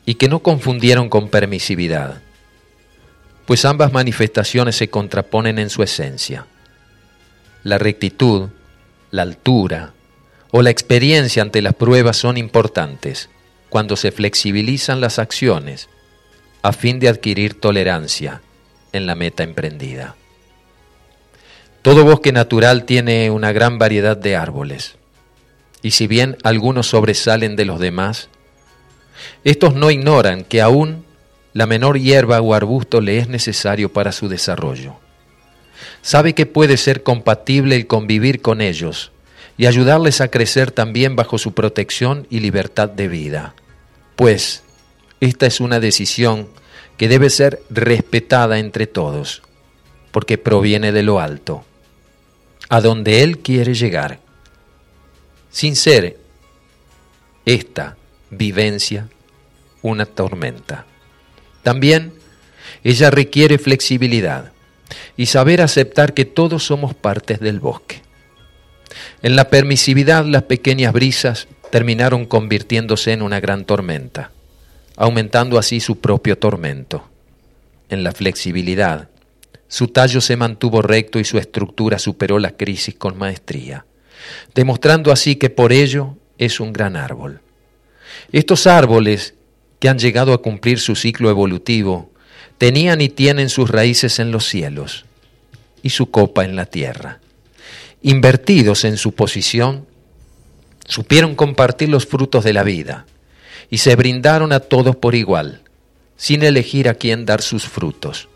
y 0.06 0.16
que 0.16 0.28
no 0.28 0.40
confundieron 0.40 1.10
con 1.10 1.30
permisividad, 1.30 2.22
pues 3.46 3.66
ambas 3.66 3.94
manifestaciones 3.94 4.76
se 4.76 4.90
contraponen 4.90 5.60
en 5.60 5.70
su 5.70 5.84
esencia. 5.84 6.48
La 7.64 7.78
rectitud, 7.78 8.50
la 9.12 9.22
altura 9.22 9.94
o 10.52 10.62
la 10.62 10.72
experiencia 10.72 11.44
ante 11.44 11.62
las 11.62 11.76
pruebas 11.76 12.18
son 12.18 12.38
importantes 12.38 13.30
cuando 13.70 13.96
se 13.96 14.12
flexibilizan 14.12 15.02
las 15.02 15.20
acciones 15.20 15.88
a 16.62 16.74
fin 16.74 17.00
de 17.00 17.10
adquirir 17.10 17.60
tolerancia 17.60 18.42
en 18.94 19.06
la 19.06 19.16
meta 19.16 19.44
emprendida. 19.44 20.16
Todo 21.82 22.04
bosque 22.04 22.32
natural 22.32 22.86
tiene 22.86 23.32
una 23.32 23.52
gran 23.52 23.80
variedad 23.80 24.16
de 24.16 24.36
árboles, 24.36 24.96
y 25.82 25.92
si 25.92 26.06
bien 26.06 26.38
algunos 26.44 26.88
sobresalen 26.88 27.56
de 27.56 27.66
los 27.66 27.80
demás, 27.80 28.30
estos 29.44 29.74
no 29.74 29.90
ignoran 29.90 30.44
que 30.44 30.62
aún 30.62 31.06
la 31.54 31.66
menor 31.66 32.00
hierba 32.00 32.40
o 32.42 32.54
arbusto 32.54 33.02
le 33.02 33.18
es 33.18 33.28
necesario 33.28 33.92
para 33.92 34.12
su 34.12 34.30
desarrollo. 34.30 34.96
Sabe 36.02 36.34
que 36.34 36.46
puede 36.46 36.78
ser 36.78 37.04
compatible 37.04 37.76
el 37.76 37.88
convivir 37.88 38.42
con 38.42 38.62
ellos 38.62 39.12
y 39.58 39.66
ayudarles 39.66 40.22
a 40.22 40.30
crecer 40.30 40.72
también 40.72 41.16
bajo 41.16 41.38
su 41.38 41.54
protección 41.54 42.26
y 42.30 42.40
libertad 42.40 42.90
de 42.90 43.08
vida, 43.08 43.56
pues 44.16 44.64
esta 45.22 45.46
es 45.46 45.60
una 45.60 45.80
decisión 45.80 46.50
que 46.98 47.08
debe 47.08 47.30
ser 47.30 47.62
respetada 47.70 48.60
entre 48.60 48.88
todos, 48.88 49.44
porque 50.12 50.38
proviene 50.38 50.92
de 50.92 51.04
lo 51.04 51.20
alto, 51.20 51.64
a 52.70 52.82
donde 52.82 53.24
Él 53.24 53.40
quiere 53.40 53.74
llegar, 53.74 54.20
sin 55.52 55.76
ser 55.76 56.18
esta 57.46 57.98
vivencia 58.30 59.08
una 59.82 60.06
tormenta. 60.06 60.86
También 61.64 62.14
ella 62.84 63.12
requiere 63.12 63.58
flexibilidad 63.58 64.52
y 65.18 65.28
saber 65.28 65.62
aceptar 65.62 66.14
que 66.14 66.26
todos 66.26 66.66
somos 66.66 66.96
partes 66.96 67.40
del 67.40 67.60
bosque. 67.60 68.02
En 69.22 69.36
la 69.36 69.50
permisividad 69.50 70.26
las 70.26 70.44
pequeñas 70.44 70.94
brisas 70.94 71.48
terminaron 71.70 72.26
convirtiéndose 72.26 73.14
en 73.14 73.22
una 73.22 73.40
gran 73.40 73.66
tormenta, 73.66 74.32
aumentando 75.02 75.58
así 75.58 75.80
su 75.80 76.00
propio 76.00 76.38
tormento. 76.38 77.10
En 77.90 78.04
la 78.04 78.12
flexibilidad, 78.12 79.10
su 79.68 79.88
tallo 79.88 80.22
se 80.22 80.38
mantuvo 80.38 80.84
recto 80.84 81.18
y 81.18 81.26
su 81.26 81.40
estructura 81.40 81.98
superó 81.98 82.38
la 82.38 82.52
crisis 82.52 82.94
con 82.94 83.18
maestría, 83.18 83.84
demostrando 84.54 85.12
así 85.12 85.38
que 85.38 85.50
por 85.50 85.74
ello 85.74 86.18
es 86.38 86.60
un 86.60 86.72
gran 86.72 86.96
árbol. 86.96 87.42
Estos 88.32 88.68
árboles 88.68 89.34
que 89.80 89.90
han 89.90 89.98
llegado 89.98 90.34
a 90.34 90.42
cumplir 90.44 90.80
su 90.80 90.96
ciclo 90.96 91.32
evolutivo 91.32 92.12
tenían 92.60 93.02
y 93.02 93.10
tienen 93.10 93.50
sus 93.50 93.72
raíces 93.72 94.20
en 94.20 94.32
los 94.32 94.46
cielos 94.46 95.06
y 95.82 95.90
su 95.90 96.12
copa 96.12 96.46
en 96.46 96.56
la 96.56 96.68
tierra. 96.68 97.22
Invertidos 98.04 98.86
en 98.86 98.98
su 98.98 99.14
posición, 99.14 99.88
supieron 100.86 101.34
compartir 101.34 101.90
los 101.90 102.06
frutos 102.06 102.44
de 102.44 102.54
la 102.54 102.62
vida 102.62 103.08
y 103.72 103.80
se 103.80 103.96
brindaron 103.96 104.52
a 104.52 104.60
todos 104.60 104.96
por 104.98 105.16
igual, 105.16 105.62
sin 106.18 106.44
elegir 106.44 106.88
a 106.88 106.94
quién 106.94 107.26
dar 107.26 107.42
sus 107.42 107.66
frutos. 107.66 108.28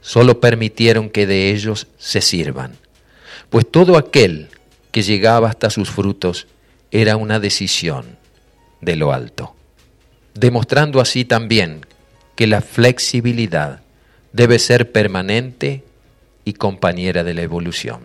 Solo 0.00 0.38
permitieron 0.38 1.10
que 1.10 1.26
de 1.26 1.50
ellos 1.50 1.88
se 1.98 2.20
sirvan, 2.20 2.76
pues 3.50 3.68
todo 3.68 3.96
aquel 3.96 4.48
que 4.92 5.02
llegaba 5.02 5.48
hasta 5.48 5.70
sus 5.70 5.90
frutos 5.90 6.46
era 6.92 7.16
una 7.16 7.40
decisión 7.40 8.18
de 8.80 8.96
lo 8.96 9.12
alto, 9.12 9.56
demostrando 10.34 11.00
así 11.00 11.24
también 11.24 11.84
que 12.36 12.46
la 12.46 12.60
flexibilidad 12.60 13.80
debe 14.32 14.58
ser 14.58 14.92
permanente 14.92 15.82
y 16.44 16.52
compañera 16.52 17.24
de 17.24 17.34
la 17.34 17.42
evolución. 17.42 18.00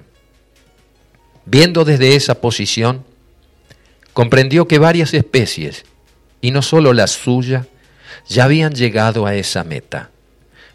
Viendo 1.46 1.84
desde 1.84 2.16
esa 2.16 2.40
posición, 2.40 3.04
comprendió 4.14 4.68
que 4.68 4.80
varias 4.80 5.14
especies, 5.14 5.86
y 6.42 6.52
no 6.52 6.62
solo 6.62 6.94
la 6.94 7.08
suya, 7.08 7.68
ya 8.28 8.46
habían 8.46 8.74
llegado 8.74 9.26
a 9.26 9.36
esa 9.36 9.64
meta, 9.64 10.10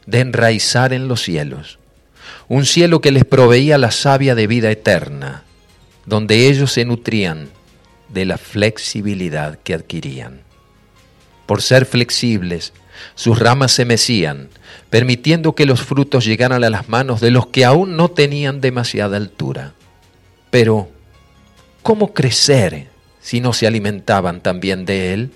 de 0.07 0.21
enraizar 0.21 0.93
en 0.93 1.09
los 1.09 1.23
cielos, 1.23 1.79
un 2.49 2.65
cielo 2.65 3.01
que 3.01 3.13
les 3.13 3.25
proveía 3.25 3.77
la 3.77 3.91
savia 3.91 4.35
de 4.35 4.47
vida 4.47 4.71
eterna, 4.71 5.43
donde 6.07 6.49
ellos 6.49 6.73
se 6.73 6.85
nutrían 6.85 7.49
de 8.09 8.25
la 8.25 8.39
flexibilidad 8.39 9.59
que 9.59 9.75
adquirían. 9.75 10.41
Por 11.47 11.63
ser 11.63 11.87
flexibles, 11.87 12.73
sus 13.15 13.39
ramas 13.39 13.73
se 13.73 13.85
mecían, 13.85 14.49
permitiendo 14.91 15.55
que 15.55 15.67
los 15.67 15.83
frutos 15.83 16.25
llegaran 16.25 16.65
a 16.65 16.71
las 16.71 16.89
manos 16.89 17.21
de 17.21 17.31
los 17.31 17.49
que 17.49 17.65
aún 17.65 17.97
no 17.97 18.09
tenían 18.09 18.61
demasiada 18.61 19.17
altura. 19.17 19.75
Pero, 20.51 20.89
¿cómo 21.83 22.15
crecer 22.15 22.89
si 23.21 23.41
no 23.41 23.53
se 23.53 23.67
alimentaban 23.67 24.41
también 24.41 24.85
de 24.85 25.13
él? 25.13 25.31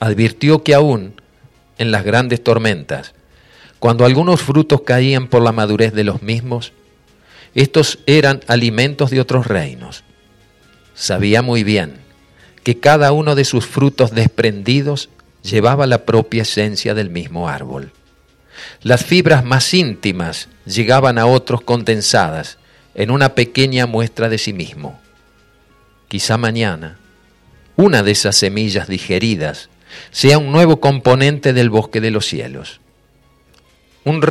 Advirtió 0.00 0.64
que 0.64 0.74
aún 0.74 1.14
en 1.78 1.92
las 1.92 2.04
grandes 2.04 2.42
tormentas, 2.42 3.14
cuando 3.78 4.04
algunos 4.04 4.42
frutos 4.42 4.82
caían 4.82 5.28
por 5.28 5.42
la 5.42 5.52
madurez 5.52 5.92
de 5.92 6.04
los 6.04 6.22
mismos, 6.22 6.72
estos 7.54 7.98
eran 8.06 8.40
alimentos 8.46 9.10
de 9.10 9.20
otros 9.20 9.46
reinos. 9.46 10.04
Sabía 10.94 11.42
muy 11.42 11.64
bien 11.64 11.94
que 12.62 12.78
cada 12.78 13.12
uno 13.12 13.34
de 13.34 13.44
sus 13.44 13.66
frutos 13.66 14.12
desprendidos 14.12 15.08
llevaba 15.42 15.86
la 15.86 16.04
propia 16.04 16.42
esencia 16.42 16.94
del 16.94 17.08
mismo 17.08 17.48
árbol. 17.48 17.92
Las 18.82 19.04
fibras 19.04 19.44
más 19.44 19.72
íntimas 19.72 20.48
llegaban 20.66 21.18
a 21.18 21.24
otros 21.24 21.62
condensadas 21.62 22.58
en 22.94 23.10
una 23.10 23.34
pequeña 23.34 23.86
muestra 23.86 24.28
de 24.28 24.36
sí 24.36 24.52
mismo. 24.52 25.00
Quizá 26.08 26.36
mañana, 26.36 26.98
una 27.76 28.02
de 28.02 28.10
esas 28.10 28.36
semillas 28.36 28.88
digeridas 28.88 29.69
sea 30.10 30.38
un 30.38 30.52
nuevo 30.52 30.80
componente 30.80 31.52
del 31.52 31.70
bosque 31.70 32.00
de 32.00 32.10
los 32.10 32.26
cielos. 32.26 32.80
Un 34.04 34.22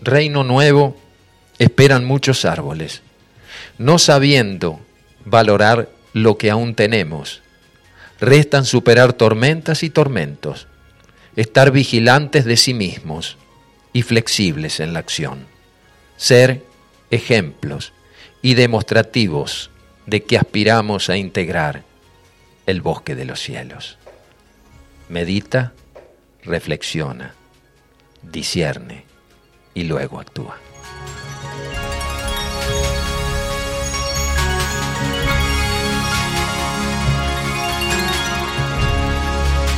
reino 0.00 0.44
nuevo 0.44 0.96
esperan 1.58 2.04
muchos 2.04 2.44
árboles, 2.44 3.02
no 3.78 3.98
sabiendo 3.98 4.80
valorar 5.24 5.88
lo 6.12 6.38
que 6.38 6.50
aún 6.50 6.74
tenemos 6.74 7.42
restan 8.20 8.64
superar 8.64 9.12
tormentas 9.12 9.82
y 9.82 9.90
tormentos, 9.90 10.66
estar 11.36 11.70
vigilantes 11.70 12.44
de 12.44 12.56
sí 12.56 12.74
mismos 12.74 13.36
y 13.92 14.02
flexibles 14.02 14.80
en 14.80 14.92
la 14.92 14.98
acción, 14.98 15.46
ser 16.16 16.64
ejemplos 17.10 17.92
y 18.42 18.54
demostrativos 18.54 19.70
de 20.06 20.24
que 20.24 20.36
aspiramos 20.36 21.10
a 21.10 21.16
integrar 21.16 21.84
el 22.66 22.80
bosque 22.80 23.14
de 23.14 23.24
los 23.24 23.40
cielos. 23.40 23.97
Medita, 25.08 25.72
reflexiona, 26.42 27.34
discierne 28.22 29.04
y 29.74 29.84
luego 29.84 30.20
actúa. 30.20 30.58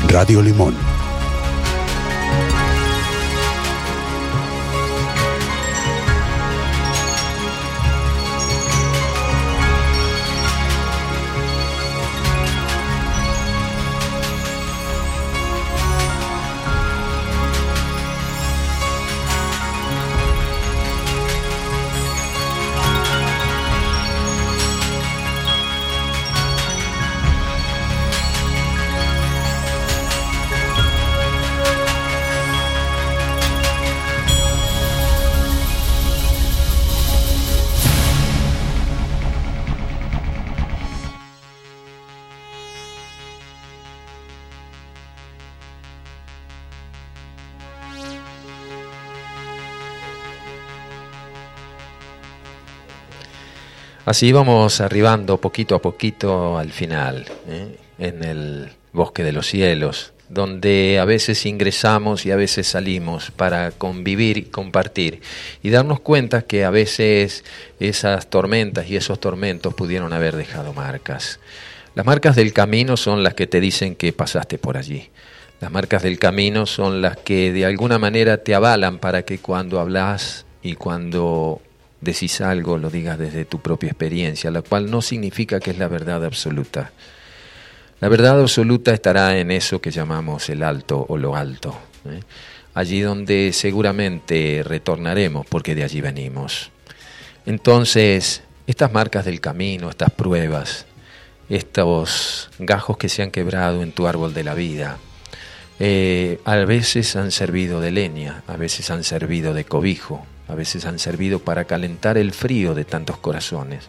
Radio 0.09 0.43
Limón 0.43 0.90
Así 54.11 54.33
vamos 54.33 54.81
arribando 54.81 55.37
poquito 55.37 55.77
a 55.77 55.79
poquito 55.81 56.59
al 56.59 56.73
final, 56.73 57.27
¿eh? 57.47 57.77
en 58.01 58.25
el 58.25 58.73
bosque 58.93 59.23
de 59.23 59.31
los 59.31 59.47
cielos, 59.47 60.15
donde 60.29 60.99
a 60.99 61.05
veces 61.05 61.47
ingresamos 61.47 62.27
y 62.27 62.33
a 62.33 62.37
veces 62.37 62.67
salimos 62.67 63.31
para 63.31 63.71
convivir 63.71 64.37
y 64.37 64.43
compartir 64.43 65.21
y 65.63 65.71
darnos 65.71 66.01
cuenta 66.01 66.43
que 66.43 66.65
a 66.65 66.71
veces 66.71 67.45
esas 67.79 68.29
tormentas 68.29 68.91
y 68.91 68.97
esos 68.97 69.21
tormentos 69.21 69.75
pudieron 69.75 70.13
haber 70.13 70.35
dejado 70.35 70.73
marcas. 70.73 71.39
Las 71.95 72.05
marcas 72.05 72.35
del 72.35 72.53
camino 72.53 72.97
son 72.97 73.23
las 73.23 73.35
que 73.35 73.47
te 73.47 73.61
dicen 73.61 73.95
que 73.95 74.13
pasaste 74.13 74.59
por 74.59 74.77
allí. 74.77 75.09
Las 75.61 75.71
marcas 75.71 76.03
del 76.03 76.19
camino 76.19 76.67
son 76.67 77.01
las 77.01 77.17
que 77.17 77.53
de 77.53 77.65
alguna 77.65 78.01
manera 78.01 78.39
te 78.39 78.57
avalan 78.57 78.99
para 78.99 79.23
que 79.23 79.39
cuando 79.39 79.79
hablas 79.79 80.47
y 80.65 80.75
cuando 80.75 81.63
decís 82.01 82.41
algo, 82.41 82.79
lo 82.79 82.91
digas 82.91 83.19
desde 83.19 83.45
tu 83.45 83.61
propia 83.61 83.89
experiencia, 83.89 84.51
la 84.51 84.63
cual 84.63 84.91
no 84.91 85.03
significa 85.03 85.61
que 85.61 85.71
es 85.71 85.79
la 85.79 85.89
verdad 85.89 86.25
absoluta. 86.25 86.93
La 88.01 88.09
verdad 88.09 88.41
absoluta 88.41 88.93
estará 88.93 89.39
en 89.39 89.51
eso 89.51 89.81
que 89.81 89.91
llamamos 89.91 90.49
el 90.49 90.63
alto 90.63 91.05
o 91.09 91.19
lo 91.19 91.37
alto, 91.37 91.77
¿eh? 92.07 92.21
allí 92.73 93.01
donde 93.01 93.53
seguramente 93.53 94.63
retornaremos 94.65 95.47
porque 95.47 95.75
de 95.75 95.85
allí 95.85 96.01
venimos. 96.01 96.71
Entonces, 97.45 98.43
estas 98.67 98.93
marcas 98.93 99.25
del 99.25 99.41
camino, 99.41 99.91
estas 99.91 100.11
pruebas, 100.11 100.87
estos 101.51 102.49
gajos 102.59 102.97
que 102.97 103.09
se 103.09 103.23
han 103.23 103.31
quebrado 103.31 103.83
en 103.83 103.93
tu 103.93 104.07
árbol 104.07 104.33
de 104.33 104.45
la 104.45 104.55
vida, 104.55 104.99
eh, 105.79 106.39
a 106.45 106.57
veces 106.57 107.17
han 107.17 107.33
servido 107.33 107.81
de 107.81 107.91
leña, 107.91 108.43
a 108.47 108.57
veces 108.57 108.91
han 108.91 109.03
servido 109.03 109.53
de 109.53 109.65
cobijo, 109.65 110.25
a 110.51 110.55
veces 110.55 110.85
han 110.85 110.99
servido 110.99 111.39
para 111.39 111.65
calentar 111.65 112.19
el 112.19 112.33
frío 112.33 112.75
de 112.75 112.85
tantos 112.85 113.19
corazones, 113.19 113.89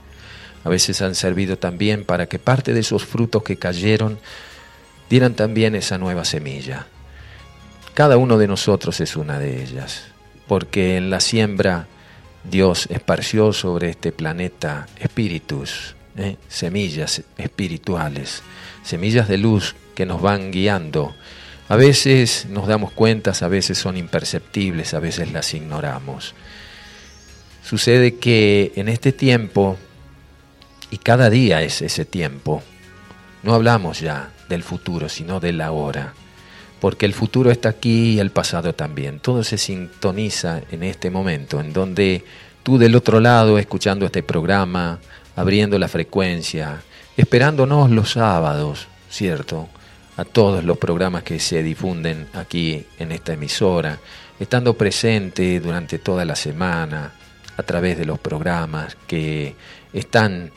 a 0.63 0.69
veces 0.69 1.01
han 1.01 1.15
servido 1.15 1.57
también 1.57 2.05
para 2.05 2.27
que 2.27 2.39
parte 2.39 2.73
de 2.73 2.81
esos 2.81 3.05
frutos 3.05 3.43
que 3.43 3.57
cayeron 3.57 4.19
dieran 5.09 5.33
también 5.33 5.75
esa 5.75 5.97
nueva 5.97 6.23
semilla. 6.23 6.87
Cada 7.93 8.17
uno 8.17 8.37
de 8.37 8.47
nosotros 8.47 9.01
es 9.01 9.15
una 9.15 9.39
de 9.39 9.63
ellas, 9.63 10.03
porque 10.47 10.97
en 10.97 11.09
la 11.09 11.19
siembra 11.19 11.87
Dios 12.43 12.87
esparció 12.89 13.53
sobre 13.53 13.89
este 13.89 14.11
planeta 14.11 14.87
espíritus, 14.99 15.95
¿eh? 16.15 16.37
semillas 16.47 17.23
espirituales, 17.37 18.43
semillas 18.83 19.27
de 19.27 19.37
luz 19.37 19.75
que 19.95 20.05
nos 20.05 20.21
van 20.21 20.51
guiando. 20.51 21.13
A 21.69 21.75
veces 21.75 22.47
nos 22.49 22.67
damos 22.67 22.91
cuenta, 22.91 23.33
a 23.39 23.47
veces 23.47 23.77
son 23.77 23.97
imperceptibles, 23.97 24.93
a 24.93 24.99
veces 24.99 25.31
las 25.31 25.53
ignoramos. 25.53 26.33
Sucede 27.71 28.15
que 28.15 28.73
en 28.75 28.89
este 28.89 29.13
tiempo, 29.13 29.77
y 30.89 30.97
cada 30.97 31.29
día 31.29 31.61
es 31.61 31.81
ese 31.81 32.03
tiempo, 32.03 32.61
no 33.43 33.53
hablamos 33.53 34.01
ya 34.01 34.33
del 34.49 34.61
futuro, 34.61 35.07
sino 35.07 35.39
del 35.39 35.61
ahora, 35.61 36.13
porque 36.81 37.05
el 37.05 37.13
futuro 37.13 37.49
está 37.49 37.69
aquí 37.69 38.15
y 38.15 38.19
el 38.19 38.31
pasado 38.31 38.75
también. 38.75 39.21
Todo 39.21 39.45
se 39.45 39.57
sintoniza 39.57 40.59
en 40.69 40.83
este 40.83 41.09
momento, 41.09 41.61
en 41.61 41.71
donde 41.71 42.25
tú 42.61 42.77
del 42.77 42.93
otro 42.93 43.21
lado, 43.21 43.57
escuchando 43.57 44.05
este 44.05 44.21
programa, 44.21 44.99
abriendo 45.37 45.79
la 45.79 45.87
frecuencia, 45.87 46.81
esperándonos 47.15 47.89
los 47.89 48.11
sábados, 48.11 48.89
¿cierto? 49.09 49.69
A 50.17 50.25
todos 50.25 50.61
los 50.65 50.77
programas 50.77 51.23
que 51.23 51.39
se 51.39 51.63
difunden 51.63 52.27
aquí 52.33 52.85
en 52.99 53.13
esta 53.13 53.31
emisora, 53.31 53.97
estando 54.41 54.73
presente 54.73 55.61
durante 55.61 55.99
toda 55.99 56.25
la 56.25 56.35
semana 56.35 57.13
a 57.57 57.63
través 57.63 57.97
de 57.97 58.05
los 58.05 58.19
programas 58.19 58.97
que 59.07 59.55
están 59.93 60.51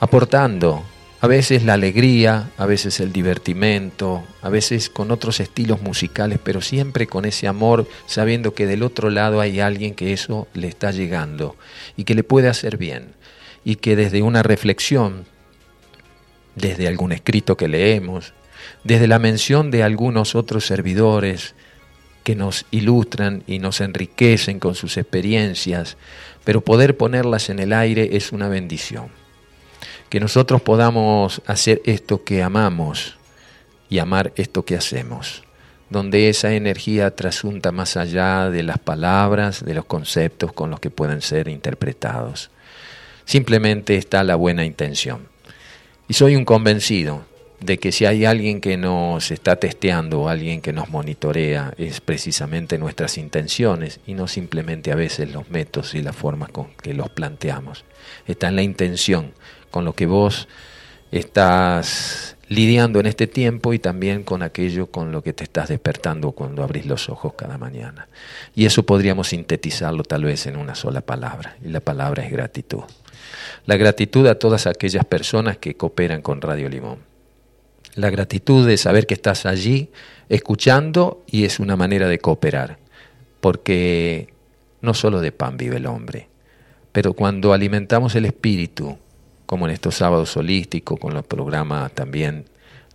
aportando 0.00 0.84
a 1.22 1.26
veces 1.26 1.64
la 1.64 1.74
alegría, 1.74 2.50
a 2.56 2.64
veces 2.64 2.98
el 2.98 3.12
divertimento, 3.12 4.24
a 4.40 4.48
veces 4.48 4.88
con 4.88 5.10
otros 5.10 5.38
estilos 5.40 5.82
musicales, 5.82 6.38
pero 6.42 6.62
siempre 6.62 7.06
con 7.06 7.26
ese 7.26 7.46
amor, 7.46 7.86
sabiendo 8.06 8.54
que 8.54 8.66
del 8.66 8.82
otro 8.82 9.10
lado 9.10 9.42
hay 9.42 9.60
alguien 9.60 9.94
que 9.94 10.14
eso 10.14 10.48
le 10.54 10.68
está 10.68 10.92
llegando 10.92 11.56
y 11.94 12.04
que 12.04 12.14
le 12.14 12.24
puede 12.24 12.48
hacer 12.48 12.78
bien. 12.78 13.08
Y 13.66 13.76
que 13.76 13.96
desde 13.96 14.22
una 14.22 14.42
reflexión, 14.42 15.26
desde 16.54 16.88
algún 16.88 17.12
escrito 17.12 17.54
que 17.58 17.68
leemos, 17.68 18.32
desde 18.84 19.06
la 19.06 19.18
mención 19.18 19.70
de 19.70 19.82
algunos 19.82 20.34
otros 20.34 20.64
servidores 20.64 21.54
que 22.22 22.34
nos 22.34 22.66
ilustran 22.70 23.42
y 23.46 23.58
nos 23.58 23.80
enriquecen 23.80 24.58
con 24.58 24.74
sus 24.74 24.96
experiencias, 24.96 25.96
pero 26.44 26.60
poder 26.60 26.96
ponerlas 26.96 27.50
en 27.50 27.58
el 27.58 27.72
aire 27.72 28.16
es 28.16 28.32
una 28.32 28.48
bendición. 28.48 29.08
Que 30.08 30.20
nosotros 30.20 30.60
podamos 30.62 31.42
hacer 31.46 31.80
esto 31.84 32.24
que 32.24 32.42
amamos 32.42 33.16
y 33.88 33.98
amar 33.98 34.32
esto 34.36 34.64
que 34.64 34.76
hacemos, 34.76 35.42
donde 35.88 36.28
esa 36.28 36.52
energía 36.52 37.14
trasunta 37.14 37.72
más 37.72 37.96
allá 37.96 38.50
de 38.50 38.62
las 38.62 38.78
palabras, 38.78 39.64
de 39.64 39.74
los 39.74 39.84
conceptos 39.84 40.52
con 40.52 40.70
los 40.70 40.80
que 40.80 40.90
pueden 40.90 41.22
ser 41.22 41.48
interpretados. 41.48 42.50
Simplemente 43.24 43.96
está 43.96 44.24
la 44.24 44.34
buena 44.34 44.64
intención. 44.64 45.28
Y 46.08 46.14
soy 46.14 46.34
un 46.34 46.44
convencido 46.44 47.24
de 47.60 47.78
que 47.78 47.92
si 47.92 48.06
hay 48.06 48.24
alguien 48.24 48.60
que 48.60 48.76
nos 48.76 49.30
está 49.30 49.56
testeando 49.56 50.28
alguien 50.28 50.62
que 50.62 50.72
nos 50.72 50.88
monitorea, 50.88 51.74
es 51.76 52.00
precisamente 52.00 52.78
nuestras 52.78 53.18
intenciones 53.18 54.00
y 54.06 54.14
no 54.14 54.28
simplemente 54.28 54.92
a 54.92 54.96
veces 54.96 55.32
los 55.32 55.50
métodos 55.50 55.94
y 55.94 56.02
las 56.02 56.16
formas 56.16 56.50
con 56.50 56.68
que 56.82 56.94
los 56.94 57.10
planteamos. 57.10 57.84
Está 58.26 58.48
en 58.48 58.56
la 58.56 58.62
intención, 58.62 59.32
con 59.70 59.84
lo 59.84 59.92
que 59.92 60.06
vos 60.06 60.48
estás 61.12 62.36
lidiando 62.48 62.98
en 62.98 63.06
este 63.06 63.26
tiempo 63.26 63.72
y 63.72 63.78
también 63.78 64.24
con 64.24 64.42
aquello 64.42 64.86
con 64.86 65.12
lo 65.12 65.22
que 65.22 65.32
te 65.32 65.44
estás 65.44 65.68
despertando 65.68 66.32
cuando 66.32 66.62
abrís 66.62 66.86
los 66.86 67.08
ojos 67.08 67.34
cada 67.34 67.58
mañana. 67.58 68.08
Y 68.54 68.64
eso 68.64 68.84
podríamos 68.84 69.28
sintetizarlo 69.28 70.02
tal 70.02 70.24
vez 70.24 70.46
en 70.46 70.56
una 70.56 70.74
sola 70.74 71.02
palabra, 71.02 71.56
y 71.64 71.68
la 71.68 71.80
palabra 71.80 72.24
es 72.24 72.32
gratitud. 72.32 72.82
La 73.66 73.76
gratitud 73.76 74.26
a 74.26 74.38
todas 74.38 74.66
aquellas 74.66 75.04
personas 75.04 75.58
que 75.58 75.76
cooperan 75.76 76.22
con 76.22 76.40
Radio 76.40 76.68
Limón. 76.68 77.09
La 77.94 78.10
gratitud 78.10 78.66
de 78.66 78.76
saber 78.76 79.06
que 79.06 79.14
estás 79.14 79.46
allí 79.46 79.90
escuchando 80.28 81.24
y 81.26 81.44
es 81.44 81.58
una 81.58 81.76
manera 81.76 82.08
de 82.08 82.18
cooperar, 82.18 82.78
porque 83.40 84.32
no 84.80 84.94
solo 84.94 85.20
de 85.20 85.32
pan 85.32 85.56
vive 85.56 85.76
el 85.76 85.86
hombre, 85.86 86.28
pero 86.92 87.14
cuando 87.14 87.52
alimentamos 87.52 88.14
el 88.14 88.26
espíritu, 88.26 88.96
como 89.46 89.66
en 89.66 89.72
estos 89.72 89.96
sábados 89.96 90.36
holísticos, 90.36 90.98
con 90.98 91.14
los 91.14 91.24
programas 91.24 91.92
también 91.92 92.44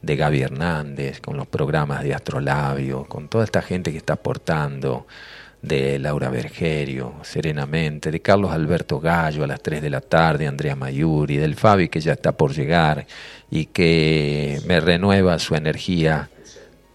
de 0.01 0.15
Gaby 0.15 0.41
Hernández, 0.41 1.19
con 1.19 1.35
los 1.35 1.47
programas 1.47 2.03
de 2.03 2.13
Astrolabio, 2.13 3.05
con 3.05 3.27
toda 3.27 3.43
esta 3.43 3.61
gente 3.61 3.91
que 3.91 3.97
está 3.97 4.13
aportando, 4.13 5.07
de 5.67 5.97
Laura 5.99 6.29
Bergerio, 6.29 7.15
Serenamente, 7.23 8.11
de 8.11 8.21
Carlos 8.21 8.51
Alberto 8.51 8.99
Gallo 8.99 9.43
a 9.43 9.47
las 9.47 9.61
3 9.61 9.81
de 9.81 9.89
la 9.89 10.01
tarde, 10.01 10.47
Andrea 10.47 10.75
Mayuri, 10.75 11.37
del 11.37 11.55
Fabi 11.55 11.89
que 11.89 11.99
ya 11.99 12.13
está 12.13 12.33
por 12.33 12.53
llegar 12.53 13.05
y 13.49 13.65
que 13.67 14.61
me 14.67 14.79
renueva 14.79 15.39
su 15.39 15.55
energía 15.55 16.29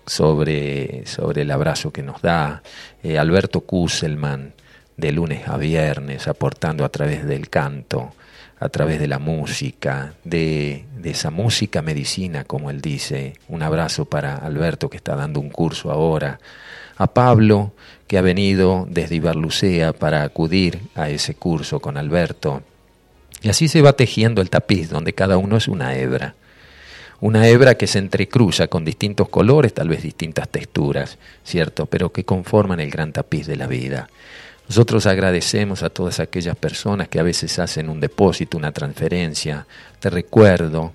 sobre, 0.07 1.05
sobre 1.07 1.43
el 1.43 1.51
abrazo 1.51 1.93
que 1.93 2.03
nos 2.03 2.23
da, 2.23 2.63
eh, 3.03 3.19
Alberto 3.19 3.63
Kusselman, 3.63 4.55
de 4.97 5.13
lunes 5.13 5.49
a 5.49 5.57
viernes, 5.57 6.29
aportando 6.29 6.85
a 6.85 6.91
través 6.91 7.27
del 7.27 7.49
canto, 7.49 8.13
a 8.59 8.69
través 8.69 9.01
de 9.01 9.09
la 9.09 9.19
música, 9.19 10.15
de, 10.23 10.85
de, 10.97 11.11
esa 11.11 11.31
música 11.31 11.81
medicina, 11.81 12.45
como 12.45 12.71
él 12.71 12.83
dice. 12.83 13.33
Un 13.49 13.63
abrazo 13.63 14.05
para 14.05 14.37
Alberto 14.37 14.91
que 14.91 14.99
está 14.99 15.17
dando 15.17 15.41
un 15.41 15.49
curso 15.49 15.91
ahora, 15.91 16.39
a 16.99 17.07
Pablo 17.07 17.73
que 18.11 18.19
ha 18.19 18.23
venido 18.23 18.89
desde 18.91 19.15
Ibarlucea 19.15 19.93
para 19.93 20.25
acudir 20.25 20.81
a 20.97 21.11
ese 21.11 21.37
curso 21.37 21.79
con 21.79 21.97
Alberto. 21.97 22.65
Y 23.41 23.51
así 23.51 23.69
se 23.69 23.83
va 23.83 23.93
tejiendo 23.93 24.43
el 24.43 24.51
tapiz, 24.51 24.91
donde 24.91 25.13
cada 25.13 25.39
uno 25.39 25.57
es 25.57 25.69
una 25.69 25.95
hebra. 25.95 26.35
Una 27.21 27.47
hebra 27.47 27.77
que 27.77 27.87
se 27.87 28.01
entrecruza 28.01 28.67
con 28.67 28.85
distintos 28.85 29.29
colores, 29.29 29.75
tal 29.75 29.89
vez 29.89 30.03
distintas 30.03 30.49
texturas, 30.49 31.19
¿cierto? 31.45 31.87
Pero 31.87 32.11
que 32.11 32.25
conforman 32.25 32.81
el 32.81 32.91
gran 32.91 33.13
tapiz 33.13 33.47
de 33.47 33.55
la 33.55 33.69
vida. 33.69 34.09
Nosotros 34.69 35.07
agradecemos 35.07 35.85
a 35.85 35.91
todas 35.91 36.19
aquellas 36.19 36.57
personas 36.57 37.07
que 37.07 37.21
a 37.21 37.23
veces 37.23 37.61
hacen 37.61 37.89
un 37.89 38.01
depósito, 38.01 38.59
una 38.59 38.73
transferencia. 38.73 39.69
Te 40.01 40.11
recuerdo, 40.11 40.93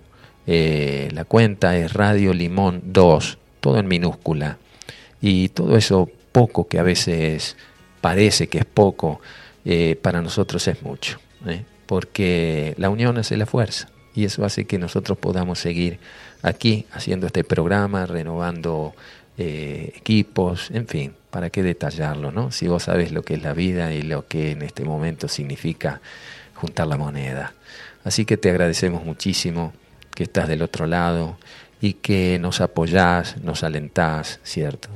eh, 0.48 1.08
la 1.14 1.24
cuenta 1.24 1.78
es 1.78 1.94
Radio 1.94 2.34
Limón 2.34 2.82
2, 2.88 3.38
todo 3.62 3.80
en 3.80 3.88
minúscula. 3.88 4.58
Y 5.22 5.48
todo 5.48 5.78
eso 5.78 6.10
poco 6.36 6.68
que 6.68 6.80
a 6.80 6.84
veces 6.84 7.56
parece 8.02 8.48
que 8.48 8.58
es 8.58 8.66
poco, 8.66 9.22
eh, 9.64 9.96
para 10.02 10.22
nosotros 10.22 10.68
es 10.68 10.84
mucho, 10.84 11.18
¿eh? 11.48 11.64
porque 11.86 12.74
la 12.78 12.90
unión 12.90 13.18
hace 13.18 13.38
la 13.38 13.46
fuerza 13.46 13.88
y 14.14 14.26
eso 14.26 14.44
hace 14.44 14.66
que 14.66 14.78
nosotros 14.78 15.18
podamos 15.18 15.60
seguir 15.60 15.98
aquí 16.42 16.88
haciendo 16.92 17.26
este 17.26 17.46
programa, 17.46 18.06
renovando 18.06 18.94
eh, 19.38 19.94
equipos, 19.96 20.72
en 20.72 20.88
fin, 20.88 21.14
para 21.32 21.50
qué 21.50 21.64
detallarlo, 21.64 22.34
¿no? 22.34 22.52
Si 22.52 22.68
vos 22.68 22.84
sabes 22.84 23.14
lo 23.14 23.24
que 23.24 23.36
es 23.36 23.42
la 23.42 23.54
vida 23.54 23.94
y 23.94 24.02
lo 24.02 24.28
que 24.28 24.52
en 24.52 24.62
este 24.62 24.84
momento 24.84 25.30
significa 25.30 26.02
juntar 26.54 26.88
la 26.88 26.98
moneda. 26.98 27.54
Así 28.04 28.26
que 28.26 28.36
te 28.36 28.50
agradecemos 28.50 29.06
muchísimo 29.06 29.72
que 30.14 30.24
estás 30.24 30.50
del 30.50 30.64
otro 30.64 30.86
lado 30.86 31.38
y 31.82 31.94
que 31.94 32.40
nos 32.40 32.62
apoyás, 32.62 33.38
nos 33.42 33.64
alentás, 33.64 34.40
¿cierto? 34.44 34.90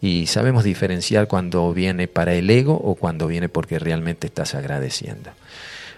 Y 0.00 0.26
sabemos 0.26 0.64
diferenciar 0.64 1.28
cuando 1.28 1.72
viene 1.72 2.08
para 2.08 2.34
el 2.34 2.48
ego 2.48 2.74
o 2.74 2.94
cuando 2.94 3.26
viene 3.26 3.48
porque 3.48 3.78
realmente 3.78 4.26
estás 4.26 4.54
agradeciendo. 4.54 5.30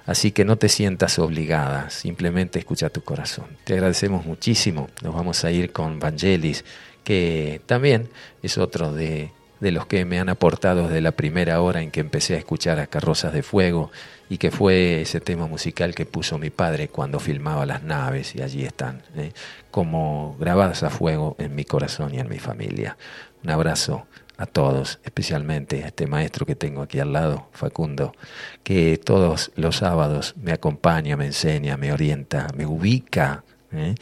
Así 0.05 0.33
que 0.33 0.45
no 0.45 0.57
te 0.57 0.69
sientas 0.69 1.19
obligada, 1.19 1.91
simplemente 1.91 2.59
escucha 2.59 2.91
tu 2.91 3.03
corazón. 3.03 3.47
Te 3.65 3.75
agradecemos 3.75 4.27
muchísimo. 4.27 4.89
Nos 5.03 5.15
vamos 5.15 5.45
a 5.45 5.53
ir 5.53 5.71
con 5.71 6.01
Vangelis, 6.01 6.65
que 7.05 7.61
también 7.67 8.09
es 8.43 8.59
otro 8.59 8.93
de, 8.93 9.31
de 9.63 9.71
los 9.71 9.87
que 9.87 10.05
me 10.05 10.19
han 10.19 10.29
aportado 10.29 10.89
desde 10.89 11.01
la 11.01 11.13
primera 11.13 11.61
hora 11.61 11.83
en 11.83 11.93
que 11.93 12.01
empecé 12.01 12.35
a 12.35 12.39
escuchar 12.39 12.81
a 12.81 12.89
Carrozas 12.89 13.33
de 13.33 13.45
Fuego 13.45 13.93
y 14.29 14.39
que 14.39 14.51
fue 14.51 15.03
ese 15.03 15.21
tema 15.21 15.47
musical 15.47 15.95
que 15.95 16.05
puso 16.05 16.37
mi 16.37 16.51
padre 16.51 16.89
cuando 16.89 17.21
filmaba 17.21 17.65
las 17.65 17.85
naves 17.85 18.35
y 18.35 18.43
allí 18.43 18.65
están, 18.65 19.03
¿eh? 19.17 19.31
como 19.71 20.37
grabadas 20.41 20.83
a 20.83 20.91
fuego 20.91 21.37
en 21.39 21.55
mi 21.55 21.65
corazón 21.65 22.13
y 22.13 22.19
en 22.19 22.29
mi 22.29 22.41
familia. 22.41 22.97
Un 23.45 23.51
abrazo 23.51 24.09
a 24.37 24.47
todos, 24.47 24.99
especialmente 25.05 25.85
a 25.85 25.87
este 25.87 26.09
maestro 26.09 26.45
que 26.45 26.57
tengo 26.57 26.83
aquí 26.83 26.99
al 26.99 27.13
lado, 27.13 27.47
Facundo, 27.53 28.17
que 28.65 28.99
todos 28.99 29.53
los 29.55 29.77
sábados 29.77 30.35
me 30.43 30.51
acompaña, 30.51 31.17
me 31.17 31.27
enseña, 31.27 31.77
me 31.77 31.93
orienta, 31.93 32.49
me 32.57 32.67
ubica 32.67 33.45
¿eh? 33.71 33.95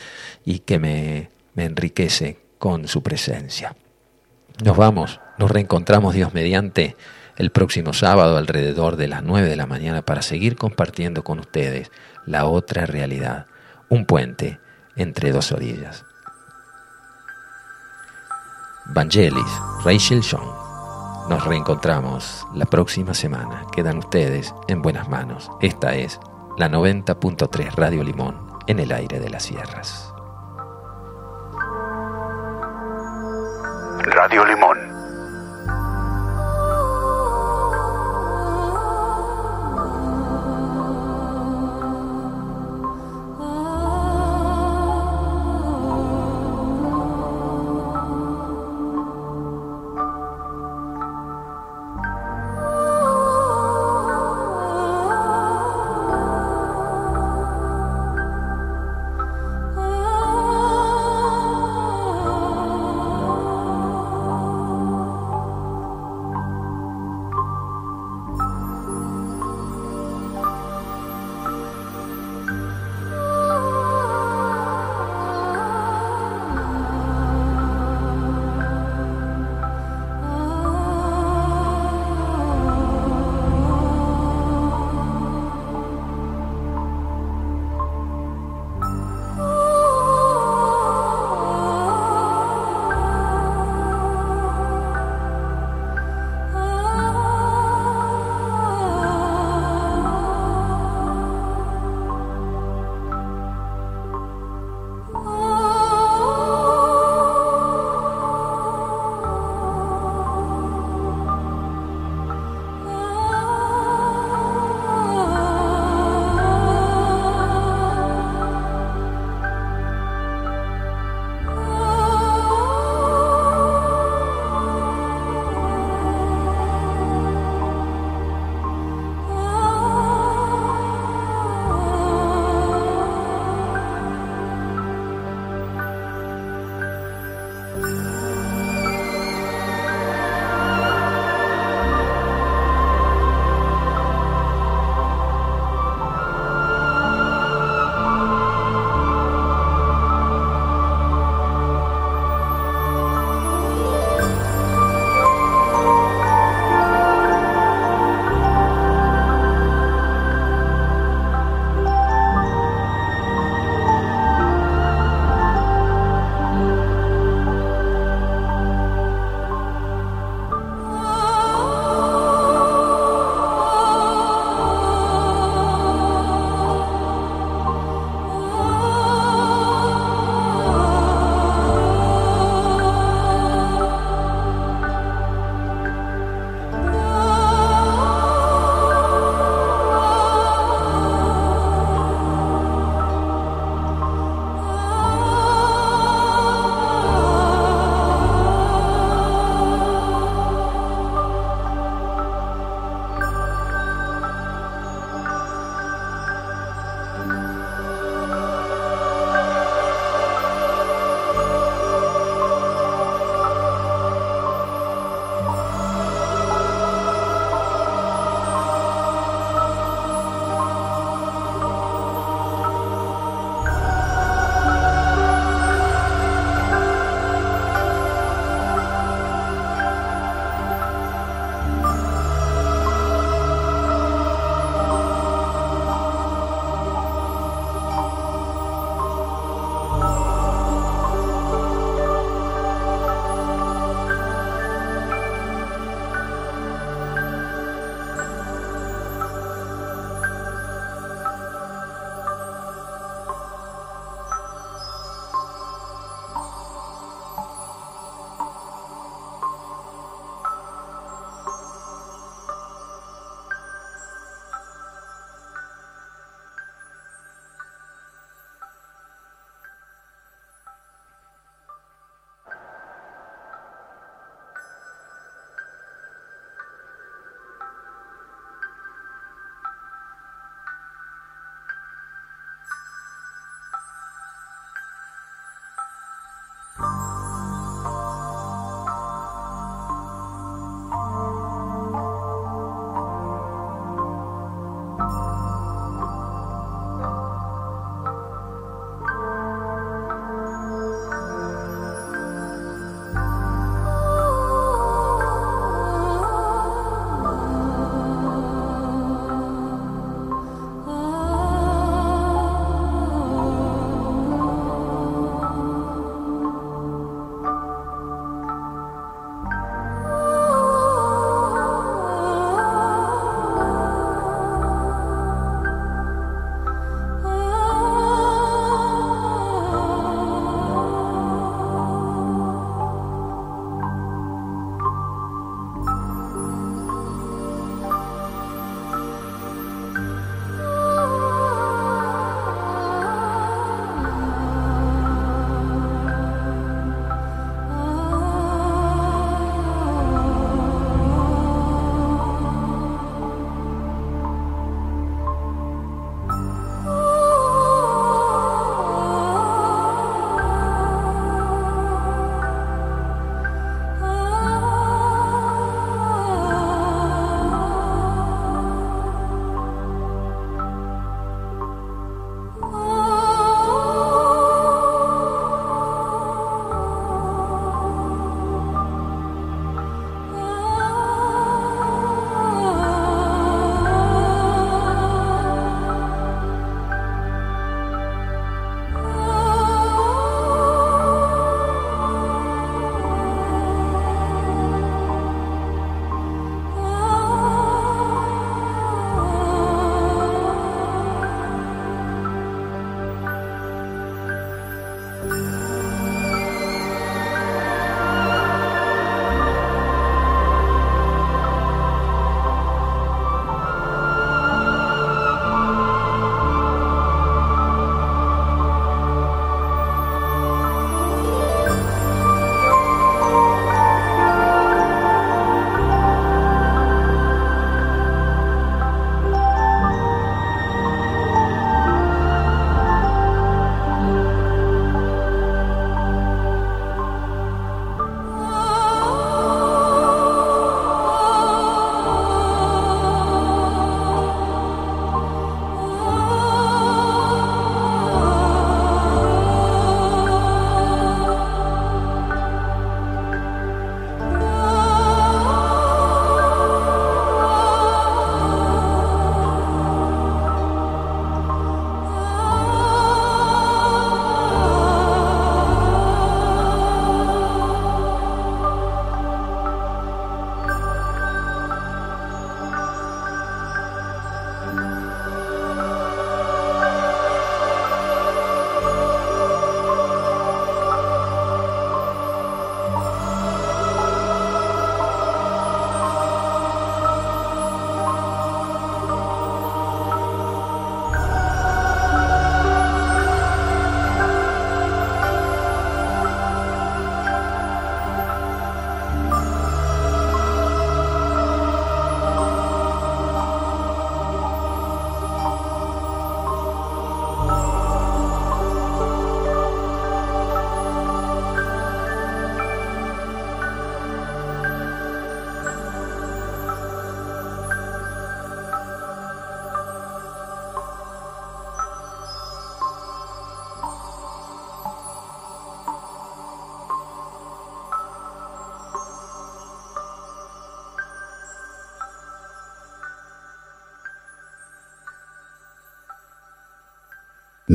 y 0.43 0.61
que 0.61 0.79
me, 0.79 1.29
me 1.53 1.67
enriquece 1.67 2.39
con 2.59 2.89
su 2.89 3.03
presencia. 3.03 3.77
Nos 4.65 4.77
vamos, 4.77 5.21
nos 5.41 5.51
reencontramos 5.51 6.13
Dios 6.13 6.35
mediante 6.35 6.97
el 7.37 7.51
próximo 7.51 7.95
sábado 7.95 8.37
alrededor 8.37 8.97
de 8.97 9.09
las 9.09 9.23
9 9.23 9.49
de 9.49 9.57
la 9.57 9.67
mañana 9.67 10.03
para 10.03 10.21
seguir 10.21 10.55
compartiendo 10.55 11.25
con 11.25 11.39
ustedes 11.39 11.91
la 12.27 12.45
otra 12.45 12.85
realidad, 12.85 13.47
un 13.89 14.05
puente 14.05 14.61
entre 14.97 15.33
dos 15.33 15.51
orillas. 15.51 16.05
Vangelis, 18.85 19.51
Rachel 19.83 20.21
Young. 20.21 21.31
Nos 21.31 21.43
reencontramos 21.47 22.47
la 22.55 22.67
próxima 22.67 23.15
semana. 23.15 23.65
Quedan 23.75 23.97
ustedes 23.97 24.55
en 24.69 24.83
buenas 24.83 25.09
manos. 25.09 25.51
Esta 25.63 25.95
es 25.95 26.21
la 26.59 26.69
90.3 26.69 27.77
Radio 27.77 28.05
Limón 28.05 28.59
en 28.67 28.79
el 28.79 28.93
aire 28.93 29.19
de 29.19 29.31
las 29.31 29.45
sierras. 29.45 30.13
Radio 34.05 34.45
Limón 34.45 34.90